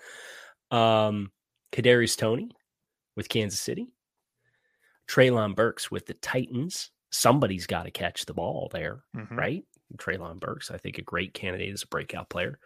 Um, 0.70 1.30
Kadarius 1.72 2.16
Toney 2.16 2.50
with 3.16 3.28
Kansas 3.28 3.60
City. 3.60 3.88
Treylon 5.12 5.54
Burks 5.54 5.90
with 5.90 6.06
the 6.06 6.14
Titans. 6.14 6.90
Somebody's 7.10 7.66
got 7.66 7.82
to 7.82 7.90
catch 7.90 8.24
the 8.24 8.32
ball 8.32 8.70
there, 8.72 9.02
mm-hmm. 9.14 9.38
right? 9.38 9.64
Treylon 9.98 10.40
Burks, 10.40 10.70
I 10.70 10.78
think 10.78 10.96
a 10.96 11.02
great 11.02 11.34
candidate 11.34 11.72
as 11.72 11.82
a 11.82 11.86
breakout 11.86 12.30
player. 12.30 12.58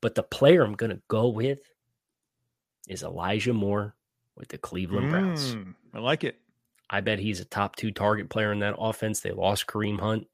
But 0.00 0.14
the 0.14 0.22
player 0.22 0.62
I'm 0.62 0.74
going 0.74 0.92
to 0.92 1.02
go 1.08 1.28
with 1.28 1.58
is 2.88 3.02
Elijah 3.02 3.52
Moore 3.52 3.94
with 4.34 4.48
the 4.48 4.56
Cleveland 4.56 5.08
mm, 5.08 5.10
Browns. 5.10 5.56
I 5.92 5.98
like 5.98 6.24
it. 6.24 6.36
I 6.88 7.02
bet 7.02 7.18
he's 7.18 7.40
a 7.40 7.44
top 7.44 7.76
two 7.76 7.90
target 7.90 8.30
player 8.30 8.52
in 8.52 8.60
that 8.60 8.76
offense. 8.78 9.20
They 9.20 9.32
lost 9.32 9.66
Kareem 9.66 10.00
Hunt. 10.00 10.26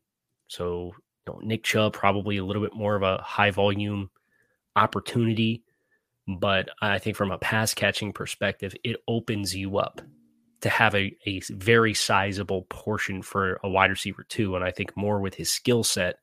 So 0.47 0.93
you 1.27 1.33
know, 1.33 1.41
Nick 1.43 1.65
Chubb 1.65 1.93
probably 1.93 2.37
a 2.37 2.45
little 2.45 2.63
bit 2.63 2.75
more 2.75 2.95
of 2.95 3.03
a 3.03 3.19
high 3.19 3.51
volume 3.51 4.11
opportunity. 4.77 5.65
But 6.29 6.69
I 6.81 6.99
think 6.99 7.17
from 7.17 7.33
a 7.33 7.39
pass 7.39 7.75
catching 7.75 8.13
perspective, 8.13 8.75
it 8.85 8.97
opens 9.09 9.55
you 9.55 9.79
up 9.79 10.01
to 10.67 10.71
have 10.71 10.97
a, 10.97 11.17
a 11.27 11.41
very 11.51 11.95
sizable 11.95 12.63
portion 12.63 13.23
for 13.23 13.61
a 13.63 13.69
wide 13.69 13.91
receiver 13.91 14.25
too. 14.29 14.57
And 14.57 14.65
I 14.65 14.73
think 14.73 14.97
more 14.97 15.21
with 15.21 15.35
his 15.35 15.49
skill 15.49 15.85
set, 15.85 16.17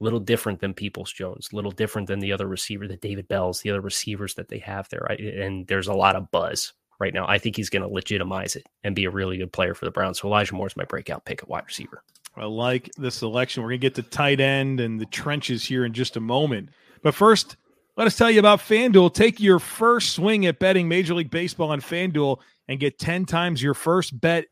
a 0.00 0.04
little 0.04 0.20
different 0.20 0.60
than 0.60 0.74
Peoples 0.74 1.10
Jones, 1.10 1.48
a 1.50 1.56
little 1.56 1.70
different 1.70 2.08
than 2.08 2.18
the 2.18 2.32
other 2.32 2.46
receiver, 2.46 2.86
the 2.86 2.98
David 2.98 3.28
Bells, 3.28 3.62
the 3.62 3.70
other 3.70 3.80
receivers 3.80 4.34
that 4.34 4.48
they 4.48 4.58
have 4.58 4.86
there. 4.90 5.06
Right? 5.08 5.18
And 5.18 5.66
there's 5.66 5.88
a 5.88 5.94
lot 5.94 6.14
of 6.14 6.30
buzz 6.30 6.74
right 7.00 7.14
now. 7.14 7.26
I 7.26 7.38
think 7.38 7.56
he's 7.56 7.70
going 7.70 7.82
to 7.82 7.88
legitimize 7.88 8.54
it 8.54 8.66
and 8.84 8.94
be 8.94 9.06
a 9.06 9.10
really 9.10 9.38
good 9.38 9.52
player 9.52 9.74
for 9.74 9.86
the 9.86 9.90
Browns. 9.90 10.20
So 10.20 10.28
Elijah 10.28 10.54
Moore's 10.54 10.76
my 10.76 10.84
breakout 10.84 11.24
pick 11.24 11.42
at 11.42 11.48
wide 11.48 11.64
receiver. 11.66 12.02
I 12.36 12.44
like 12.44 12.90
the 12.98 13.10
selection. 13.10 13.62
We're 13.62 13.70
going 13.70 13.80
to 13.80 13.86
get 13.86 13.94
to 13.94 14.02
tight 14.02 14.40
end 14.40 14.78
and 14.78 15.00
the 15.00 15.06
trenches 15.06 15.64
here 15.64 15.86
in 15.86 15.94
just 15.94 16.16
a 16.16 16.20
moment. 16.20 16.68
But 17.02 17.14
first, 17.14 17.56
let 17.96 18.06
us 18.06 18.16
tell 18.16 18.30
you 18.30 18.38
about 18.38 18.60
FanDuel. 18.60 19.12
Take 19.12 19.38
your 19.38 19.58
first 19.58 20.14
swing 20.14 20.46
at 20.46 20.58
betting 20.58 20.88
Major 20.88 21.14
League 21.14 21.30
Baseball 21.30 21.70
on 21.70 21.80
FanDuel 21.80 22.38
and 22.68 22.80
get 22.80 22.98
10 22.98 23.26
times 23.26 23.62
your 23.62 23.74
first 23.74 24.18
bet 24.20 24.46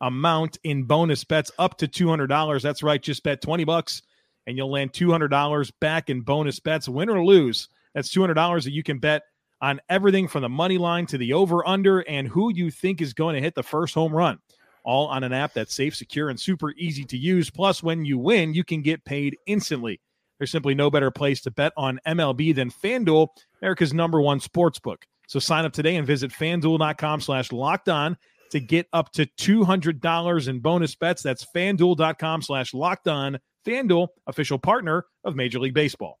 amount 0.00 0.58
in 0.64 0.84
bonus 0.84 1.24
bets 1.24 1.50
up 1.58 1.76
to 1.78 1.88
$200. 1.88 2.62
That's 2.62 2.82
right, 2.82 3.02
just 3.02 3.22
bet 3.22 3.42
20 3.42 3.64
bucks 3.64 4.02
and 4.46 4.56
you'll 4.56 4.70
land 4.70 4.92
$200 4.92 5.72
back 5.80 6.08
in 6.08 6.20
bonus 6.20 6.60
bets, 6.60 6.88
win 6.88 7.10
or 7.10 7.24
lose. 7.24 7.68
That's 7.94 8.14
$200 8.14 8.64
that 8.64 8.72
you 8.72 8.82
can 8.82 8.98
bet 8.98 9.22
on 9.60 9.80
everything 9.88 10.28
from 10.28 10.42
the 10.42 10.48
money 10.48 10.78
line 10.78 11.06
to 11.06 11.18
the 11.18 11.32
over 11.32 11.66
under 11.66 12.00
and 12.00 12.28
who 12.28 12.52
you 12.54 12.70
think 12.70 13.00
is 13.00 13.12
going 13.12 13.34
to 13.34 13.40
hit 13.40 13.54
the 13.54 13.62
first 13.62 13.94
home 13.94 14.12
run. 14.12 14.38
All 14.84 15.08
on 15.08 15.24
an 15.24 15.32
app 15.32 15.52
that's 15.52 15.74
safe, 15.74 15.96
secure, 15.96 16.30
and 16.30 16.38
super 16.38 16.70
easy 16.72 17.04
to 17.04 17.16
use. 17.16 17.50
Plus, 17.50 17.82
when 17.82 18.04
you 18.04 18.18
win, 18.18 18.54
you 18.54 18.62
can 18.62 18.82
get 18.82 19.04
paid 19.04 19.36
instantly. 19.46 20.00
There's 20.38 20.50
simply 20.50 20.74
no 20.74 20.90
better 20.90 21.10
place 21.10 21.40
to 21.42 21.50
bet 21.50 21.72
on 21.76 22.00
MLB 22.06 22.54
than 22.54 22.70
FanDuel, 22.70 23.28
America's 23.62 23.94
number 23.94 24.20
one 24.20 24.40
sports 24.40 24.78
book. 24.78 25.06
So 25.28 25.38
sign 25.38 25.64
up 25.64 25.72
today 25.72 25.96
and 25.96 26.06
visit 26.06 26.30
fanduel.com 26.30 27.20
slash 27.20 27.52
locked 27.52 27.88
on 27.88 28.16
to 28.50 28.60
get 28.60 28.86
up 28.92 29.12
to 29.12 29.26
$200 29.26 30.48
in 30.48 30.60
bonus 30.60 30.94
bets. 30.94 31.22
That's 31.22 31.44
fanduel.com 31.44 32.42
slash 32.42 32.74
locked 32.74 33.08
on. 33.08 33.38
FanDuel, 33.66 34.08
official 34.26 34.58
partner 34.58 35.06
of 35.24 35.34
Major 35.34 35.58
League 35.58 35.74
Baseball. 35.74 36.20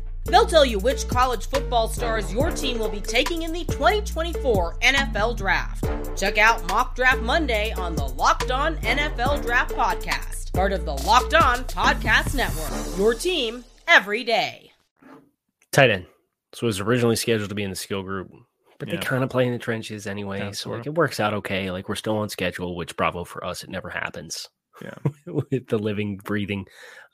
They'll 0.25 0.45
tell 0.45 0.65
you 0.65 0.79
which 0.79 1.07
college 1.07 1.47
football 1.47 1.87
stars 1.87 2.31
your 2.31 2.51
team 2.51 2.79
will 2.79 2.89
be 2.89 3.01
taking 3.01 3.41
in 3.43 3.51
the 3.51 3.65
2024 3.65 4.77
NFL 4.79 5.37
Draft. 5.37 5.85
Check 6.17 6.37
out 6.37 6.67
Mock 6.67 6.95
Draft 6.95 7.21
Monday 7.21 7.71
on 7.73 7.95
the 7.95 8.07
Locked 8.07 8.51
On 8.51 8.77
NFL 8.77 9.41
Draft 9.41 9.73
Podcast, 9.73 10.53
part 10.53 10.73
of 10.73 10.85
the 10.85 10.93
Locked 10.93 11.33
On 11.33 11.63
Podcast 11.65 12.35
Network. 12.35 12.97
Your 12.97 13.13
team 13.13 13.63
every 13.87 14.23
day. 14.23 14.71
Tight 15.71 15.89
end. 15.89 16.05
So 16.53 16.65
it 16.65 16.67
was 16.67 16.79
originally 16.79 17.15
scheduled 17.15 17.49
to 17.49 17.55
be 17.55 17.63
in 17.63 17.69
the 17.69 17.75
skill 17.75 18.03
group, 18.03 18.29
but 18.77 18.89
yeah. 18.89 18.95
they 18.95 19.01
kind 19.01 19.23
of 19.23 19.29
play 19.29 19.47
in 19.47 19.53
the 19.53 19.59
trenches 19.59 20.05
anyway. 20.05 20.39
Yeah, 20.39 20.51
so 20.51 20.71
like 20.71 20.85
it 20.85 20.95
works 20.95 21.19
out 21.19 21.33
okay. 21.33 21.71
Like 21.71 21.87
we're 21.87 21.95
still 21.95 22.17
on 22.17 22.29
schedule, 22.29 22.75
which 22.75 22.95
bravo 22.97 23.23
for 23.23 23.43
us. 23.45 23.63
It 23.63 23.69
never 23.69 23.89
happens. 23.89 24.49
Yeah. 24.81 25.11
with 25.51 25.67
the 25.67 25.77
living, 25.77 26.17
breathing, 26.17 26.65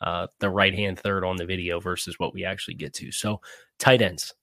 uh, 0.01 0.27
the 0.39 0.49
right 0.49 0.73
hand 0.73 0.99
third 0.99 1.23
on 1.23 1.37
the 1.37 1.45
video 1.45 1.79
versus 1.79 2.17
what 2.17 2.33
we 2.33 2.45
actually 2.45 2.75
get 2.75 2.93
to. 2.95 3.11
So 3.11 3.41
tight 3.79 4.01
ends, 4.01 4.33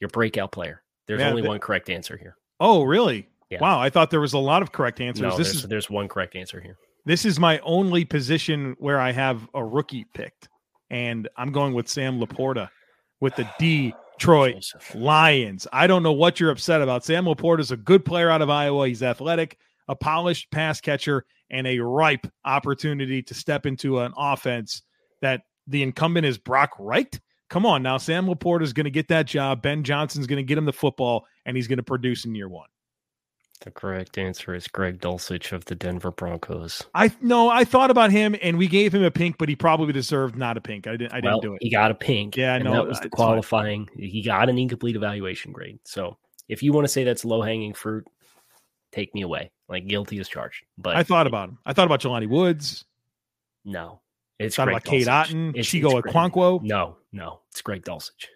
your 0.00 0.08
breakout 0.08 0.52
player. 0.52 0.82
There's 1.06 1.20
yeah, 1.20 1.30
only 1.30 1.42
one 1.42 1.58
correct 1.58 1.88
answer 1.90 2.16
here. 2.16 2.36
Oh, 2.60 2.82
really? 2.82 3.28
Yeah. 3.50 3.60
Wow. 3.60 3.80
I 3.80 3.90
thought 3.90 4.10
there 4.10 4.20
was 4.20 4.34
a 4.34 4.38
lot 4.38 4.62
of 4.62 4.72
correct 4.72 5.00
answers. 5.00 5.22
No, 5.22 5.36
this 5.36 5.48
there's, 5.48 5.64
is 5.64 5.68
there's 5.68 5.90
one 5.90 6.08
correct 6.08 6.36
answer 6.36 6.60
here. 6.60 6.76
This 7.06 7.24
is 7.24 7.40
my 7.40 7.58
only 7.60 8.04
position 8.04 8.76
where 8.78 9.00
I 9.00 9.12
have 9.12 9.48
a 9.54 9.64
rookie 9.64 10.04
picked, 10.12 10.48
and 10.90 11.28
I'm 11.36 11.52
going 11.52 11.72
with 11.72 11.88
Sam 11.88 12.20
LaPorta 12.20 12.68
with 13.20 13.34
the 13.36 13.48
Detroit 14.18 14.72
Lions. 14.94 15.66
I 15.72 15.86
don't 15.86 16.02
know 16.02 16.12
what 16.12 16.40
you're 16.40 16.50
upset 16.50 16.82
about. 16.82 17.04
Sam 17.04 17.24
LaPorta 17.24 17.60
is 17.60 17.70
a 17.70 17.76
good 17.76 18.04
player 18.04 18.28
out 18.30 18.42
of 18.42 18.50
Iowa. 18.50 18.88
He's 18.88 19.02
athletic, 19.02 19.56
a 19.86 19.94
polished 19.94 20.50
pass 20.50 20.80
catcher, 20.80 21.24
and 21.50 21.66
a 21.66 21.78
ripe 21.78 22.26
opportunity 22.44 23.22
to 23.22 23.34
step 23.34 23.66
into 23.66 24.00
an 24.00 24.12
offense 24.16 24.82
that 25.22 25.42
the 25.66 25.82
incumbent 25.82 26.26
is 26.26 26.38
Brock 26.38 26.72
Wright. 26.78 27.18
Come 27.50 27.64
on 27.64 27.82
now, 27.82 27.96
Sam 27.96 28.26
LaPorta 28.26 28.62
is 28.62 28.72
going 28.72 28.84
to 28.84 28.90
get 28.90 29.08
that 29.08 29.26
job. 29.26 29.62
Ben 29.62 29.82
Johnson's 29.82 30.26
going 30.26 30.38
to 30.38 30.42
get 30.42 30.58
him 30.58 30.66
the 30.66 30.72
football, 30.72 31.26
and 31.46 31.56
he's 31.56 31.66
going 31.66 31.78
to 31.78 31.82
produce 31.82 32.24
in 32.24 32.34
year 32.34 32.48
one. 32.48 32.68
The 33.60 33.70
correct 33.72 34.18
answer 34.18 34.54
is 34.54 34.68
Greg 34.68 35.00
Dulcich 35.00 35.52
of 35.52 35.64
the 35.64 35.74
Denver 35.74 36.12
Broncos. 36.12 36.84
I 36.94 37.10
no, 37.20 37.48
I 37.48 37.64
thought 37.64 37.90
about 37.90 38.12
him, 38.12 38.36
and 38.40 38.56
we 38.56 38.68
gave 38.68 38.94
him 38.94 39.02
a 39.02 39.10
pink, 39.10 39.36
but 39.36 39.48
he 39.48 39.56
probably 39.56 39.92
deserved 39.92 40.36
not 40.36 40.56
a 40.56 40.60
pink. 40.60 40.86
I 40.86 40.92
didn't. 40.92 41.12
I 41.12 41.20
didn't 41.20 41.42
do 41.42 41.54
it. 41.54 41.62
He 41.62 41.70
got 41.70 41.90
a 41.90 41.94
pink. 41.94 42.36
Yeah, 42.36 42.58
no, 42.58 42.72
that 42.72 42.86
was 42.86 43.00
the 43.00 43.08
qualifying. 43.08 43.88
He 43.96 44.22
got 44.22 44.48
an 44.48 44.58
incomplete 44.58 44.94
evaluation 44.94 45.52
grade. 45.52 45.80
So 45.84 46.16
if 46.48 46.62
you 46.62 46.72
want 46.72 46.84
to 46.84 46.88
say 46.88 47.02
that's 47.02 47.24
low 47.24 47.42
hanging 47.42 47.74
fruit, 47.74 48.06
take 48.92 49.14
me 49.14 49.22
away. 49.22 49.50
Like 49.68 49.86
guilty 49.86 50.18
as 50.18 50.28
charged. 50.28 50.64
But 50.78 50.96
I 50.96 51.02
thought 51.02 51.26
about 51.26 51.50
him. 51.50 51.58
I 51.66 51.72
thought 51.72 51.86
about 51.86 52.00
Jelani 52.00 52.28
Woods. 52.28 52.84
No, 53.64 54.00
it's 54.38 54.56
thought 54.56 54.64
Greg 54.64 54.76
about 54.76 54.84
Cade 54.84 55.06
Otton, 55.06 55.52
it's, 55.54 55.68
Chigbo 55.68 56.02
Okonkwo. 56.02 56.62
No, 56.62 56.96
no, 57.12 57.40
it's 57.50 57.60
Greg 57.60 57.82
Dulcich. 57.84 58.26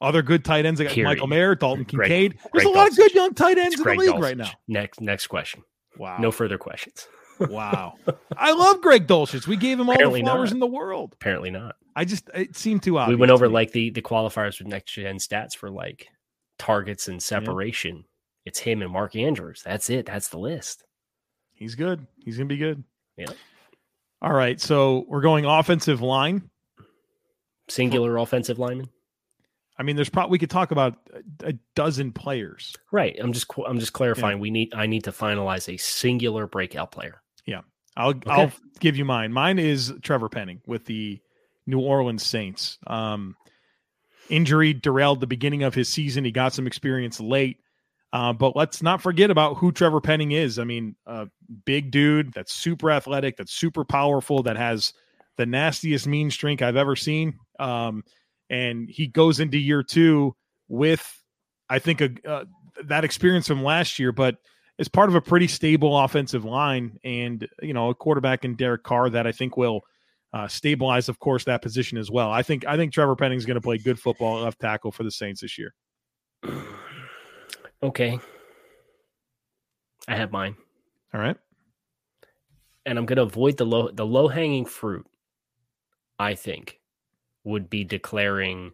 Other 0.00 0.22
good 0.22 0.44
tight 0.44 0.66
ends, 0.66 0.78
like 0.78 0.90
Period. 0.90 1.10
Michael 1.10 1.26
Mayer, 1.26 1.54
Dalton 1.54 1.84
Greg, 1.84 2.08
Kincaid. 2.10 2.38
There's 2.52 2.64
Greg 2.64 2.66
a 2.66 2.70
lot 2.70 2.88
Dulcich. 2.88 2.90
of 2.92 2.96
good 2.96 3.14
young 3.14 3.34
tight 3.34 3.58
ends 3.58 3.74
it's 3.74 3.80
in 3.80 3.82
Greg 3.82 3.98
the 3.98 4.04
league 4.04 4.14
Dulcich. 4.14 4.22
right 4.22 4.36
now. 4.36 4.50
Next, 4.68 5.00
next 5.00 5.26
question. 5.28 5.62
Wow. 5.96 6.18
No 6.18 6.30
further 6.30 6.58
questions. 6.58 7.08
wow. 7.40 7.94
I 8.36 8.52
love 8.52 8.82
Greg 8.82 9.06
Dulcich. 9.06 9.46
We 9.46 9.56
gave 9.56 9.80
him 9.80 9.88
all 9.88 9.94
Apparently 9.94 10.20
the 10.20 10.26
flowers 10.26 10.50
not. 10.50 10.56
in 10.56 10.60
the 10.60 10.66
world. 10.66 11.14
Apparently 11.14 11.50
not. 11.50 11.76
I 11.96 12.04
just 12.04 12.28
it 12.34 12.54
seemed 12.56 12.82
too 12.82 12.98
obvious. 12.98 13.16
we 13.16 13.20
went 13.20 13.32
over 13.32 13.48
like 13.48 13.72
the 13.72 13.88
the 13.90 14.02
qualifiers 14.02 14.58
with 14.58 14.68
next 14.68 14.92
gen 14.92 15.16
stats 15.16 15.56
for 15.56 15.70
like 15.70 16.08
targets 16.58 17.08
and 17.08 17.22
separation. 17.22 18.04
It's 18.46 18.60
him 18.60 18.80
and 18.80 18.92
Mark 18.92 19.16
Andrews. 19.16 19.60
That's 19.64 19.90
it. 19.90 20.06
That's 20.06 20.28
the 20.28 20.38
list. 20.38 20.84
he's 21.52 21.74
good. 21.74 22.06
He's 22.24 22.38
gonna 22.38 22.46
be 22.46 22.56
good. 22.56 22.82
Yeah. 23.18 23.26
All 24.22 24.32
right. 24.32 24.60
So 24.60 25.04
we're 25.08 25.20
going 25.20 25.44
offensive 25.44 26.00
line. 26.00 26.48
Singular 27.68 28.16
offensive 28.16 28.58
lineman. 28.58 28.88
I 29.78 29.82
mean, 29.82 29.96
there's 29.96 30.08
probably 30.08 30.30
we 30.30 30.38
could 30.38 30.48
talk 30.48 30.70
about 30.70 30.96
a, 31.42 31.52
dozen 31.74 32.12
players. 32.12 32.74
Right. 32.92 33.16
I'm 33.20 33.32
just 33.32 33.48
qu- 33.48 33.66
I'm 33.66 33.78
just 33.78 33.92
clarifying. 33.92 34.38
We 34.38 34.50
need 34.50 34.72
I 34.74 34.86
need 34.86 35.04
to 35.04 35.12
finalize 35.12 35.68
a 35.72 35.76
singular 35.76 36.46
breakout 36.46 36.92
player. 36.92 37.20
Yeah. 37.44 37.62
I'll 37.96 38.14
I'll 38.26 38.52
give 38.78 38.96
you 38.96 39.04
mine. 39.04 39.32
Mine 39.32 39.58
is 39.58 39.92
Trevor 40.02 40.28
Penning 40.28 40.60
with 40.66 40.84
the 40.84 41.20
New 41.66 41.80
Orleans 41.80 42.24
Saints. 42.24 42.78
Um, 42.86 43.36
injury 44.30 44.72
derailed 44.72 45.20
the 45.20 45.26
beginning 45.26 45.62
of 45.62 45.74
his 45.74 45.88
season. 45.88 46.24
He 46.24 46.30
got 46.30 46.54
some 46.54 46.66
experience 46.66 47.20
late. 47.20 47.58
Uh, 48.16 48.32
but 48.32 48.56
let's 48.56 48.82
not 48.82 49.02
forget 49.02 49.30
about 49.30 49.58
who 49.58 49.70
Trevor 49.70 50.00
Penning 50.00 50.32
is. 50.32 50.58
I 50.58 50.64
mean, 50.64 50.96
a 51.04 51.28
big 51.66 51.90
dude 51.90 52.32
that's 52.32 52.50
super 52.50 52.90
athletic, 52.90 53.36
that's 53.36 53.52
super 53.52 53.84
powerful, 53.84 54.42
that 54.44 54.56
has 54.56 54.94
the 55.36 55.44
nastiest 55.44 56.06
mean 56.06 56.30
streak 56.30 56.62
I've 56.62 56.76
ever 56.76 56.96
seen. 56.96 57.38
Um, 57.58 58.04
and 58.48 58.88
he 58.88 59.06
goes 59.06 59.38
into 59.38 59.58
year 59.58 59.82
two 59.82 60.34
with, 60.66 61.22
I 61.68 61.78
think, 61.78 62.00
a, 62.00 62.10
uh, 62.26 62.44
that 62.84 63.04
experience 63.04 63.48
from 63.48 63.62
last 63.62 63.98
year, 63.98 64.12
but 64.12 64.36
is 64.78 64.88
part 64.88 65.10
of 65.10 65.14
a 65.14 65.20
pretty 65.20 65.46
stable 65.46 65.98
offensive 65.98 66.46
line 66.46 66.98
and, 67.04 67.46
you 67.60 67.74
know, 67.74 67.90
a 67.90 67.94
quarterback 67.94 68.46
in 68.46 68.56
Derek 68.56 68.82
Carr 68.82 69.10
that 69.10 69.26
I 69.26 69.32
think 69.32 69.58
will 69.58 69.82
uh, 70.32 70.48
stabilize, 70.48 71.10
of 71.10 71.18
course, 71.18 71.44
that 71.44 71.60
position 71.60 71.98
as 71.98 72.10
well. 72.10 72.30
I 72.30 72.42
think 72.42 72.64
I 72.66 72.78
think 72.78 72.94
Trevor 72.94 73.14
Penning 73.14 73.36
is 73.36 73.44
going 73.44 73.56
to 73.56 73.60
play 73.60 73.76
good 73.76 74.00
football 74.00 74.40
left 74.40 74.58
tackle 74.58 74.90
for 74.90 75.02
the 75.02 75.10
Saints 75.10 75.42
this 75.42 75.58
year. 75.58 75.74
Okay. 77.86 78.18
I 80.08 80.16
have 80.16 80.32
mine. 80.32 80.56
All 81.14 81.20
right. 81.20 81.36
and 82.84 82.98
I'm 82.98 83.06
going 83.06 83.16
to 83.16 83.22
avoid 83.22 83.56
the 83.56 83.64
low 83.66 83.90
the 83.90 84.06
low 84.06 84.28
hanging 84.28 84.64
fruit. 84.64 85.06
I 86.18 86.34
think 86.34 86.78
would 87.44 87.68
be 87.68 87.84
declaring 87.84 88.72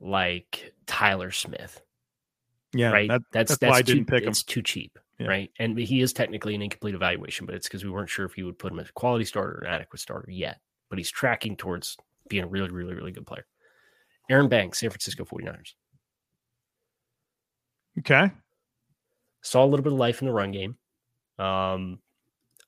like 0.00 0.72
Tyler 0.86 1.30
Smith, 1.30 1.80
Yeah. 2.74 2.90
right? 2.90 3.08
that- 3.08 3.22
that's 3.32 3.50
that's 3.50 3.58
that's, 3.60 3.70
why 3.70 3.78
I 3.78 3.82
too, 3.82 3.94
didn't 3.94 4.08
pick 4.08 4.22
him. 4.24 4.30
It's 4.30 4.42
too 4.42 4.62
cheap, 4.62 4.98
Yeah. 5.18 5.28
right? 5.28 5.50
And 5.58 5.78
he 5.78 6.00
is 6.00 6.12
technically 6.12 6.54
an 6.54 6.62
incomplete 6.62 6.94
evaluation, 6.94 7.46
but 7.46 7.54
it's 7.54 7.68
because 7.68 7.84
we 7.84 7.90
weren't 7.90 8.08
sure 8.10 8.24
if 8.26 8.34
he 8.34 8.42
would 8.42 8.58
put 8.58 8.72
him 8.72 8.78
as 8.80 8.88
a 8.88 8.92
quality 8.92 9.24
starter 9.24 9.58
or 9.62 9.66
an 9.66 9.72
adequate 9.74 10.00
starter 10.00 10.30
yet. 10.30 10.60
But 10.88 10.98
he's 10.98 11.10
tracking 11.10 11.56
towards 11.56 11.96
being 12.28 12.44
a 12.44 12.48
really, 12.48 12.70
really, 12.70 12.94
really 12.94 13.12
good 13.12 13.26
player. 13.26 13.46
Aaron 14.30 14.48
Banks, 14.48 14.78
San 14.80 14.90
Francisco 14.90 15.24
49ers. 15.24 15.74
Okay. 17.98 18.30
saw 19.42 19.64
a 19.64 19.66
little 19.66 19.82
bit 19.82 19.92
of 19.92 19.98
life 19.98 20.20
in 20.22 20.28
the 20.28 20.32
run 20.32 20.52
game. 20.52 20.76
Um, 21.38 21.98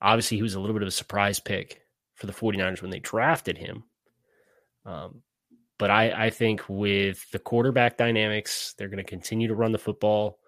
obviously, 0.00 0.36
he 0.36 0.42
was 0.42 0.54
a 0.54 0.60
little 0.60 0.74
bit 0.74 0.82
of 0.82 0.88
a 0.88 0.92
surprise 0.92 1.40
pick 1.40 1.82
for 2.14 2.26
the 2.26 2.32
49ers 2.32 2.82
when 2.82 2.90
they 2.90 3.00
drafted 3.00 3.58
him. 3.58 3.84
Um, 4.84 5.22
but 5.78 5.90
I, 5.90 6.26
I 6.26 6.30
think 6.30 6.62
with 6.68 7.28
the 7.32 7.38
quarterback 7.38 7.96
dynamics, 7.96 8.74
they're 8.76 8.88
going 8.88 9.04
to 9.04 9.04
continue 9.04 9.48
to 9.48 9.54
run 9.54 9.72
the 9.72 9.78
football. 9.78 10.38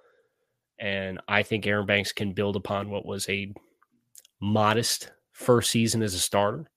And 0.78 1.20
I 1.28 1.42
think 1.42 1.66
Aaron 1.66 1.86
Banks 1.86 2.12
can 2.12 2.32
build 2.32 2.56
upon 2.56 2.90
what 2.90 3.06
was 3.06 3.28
a 3.28 3.52
modest 4.40 5.10
first 5.32 5.70
season 5.70 6.02
as 6.02 6.14
a 6.14 6.18
starter. 6.18 6.70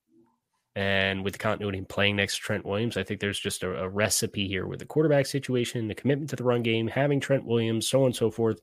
And 0.77 1.24
with 1.24 1.34
the 1.34 1.39
continuity 1.39 1.79
in 1.79 1.86
playing 1.86 2.17
next 2.17 2.36
to 2.36 2.41
Trent 2.41 2.63
Williams, 2.63 2.98
I 2.98 3.03
think 3.03 3.19
there's 3.19 3.39
just 3.39 3.63
a, 3.63 3.81
a 3.86 3.89
recipe 3.89 4.48
here 4.48 4.67
with 4.67 4.77
the 4.77 4.86
quarterback 4.86 5.25
situation, 5.25 5.88
the 5.88 5.96
commitment 5.96 6.29
to 6.29 6.36
the 6.36 6.43
run 6.43 6.62
game, 6.62 6.88
having 6.88 7.19
Trent 7.19 7.48
Williams, 7.48 7.88
so 7.89 8.01
on 8.01 8.05
and 8.07 8.15
so 8.15 8.29
forth. 8.29 8.60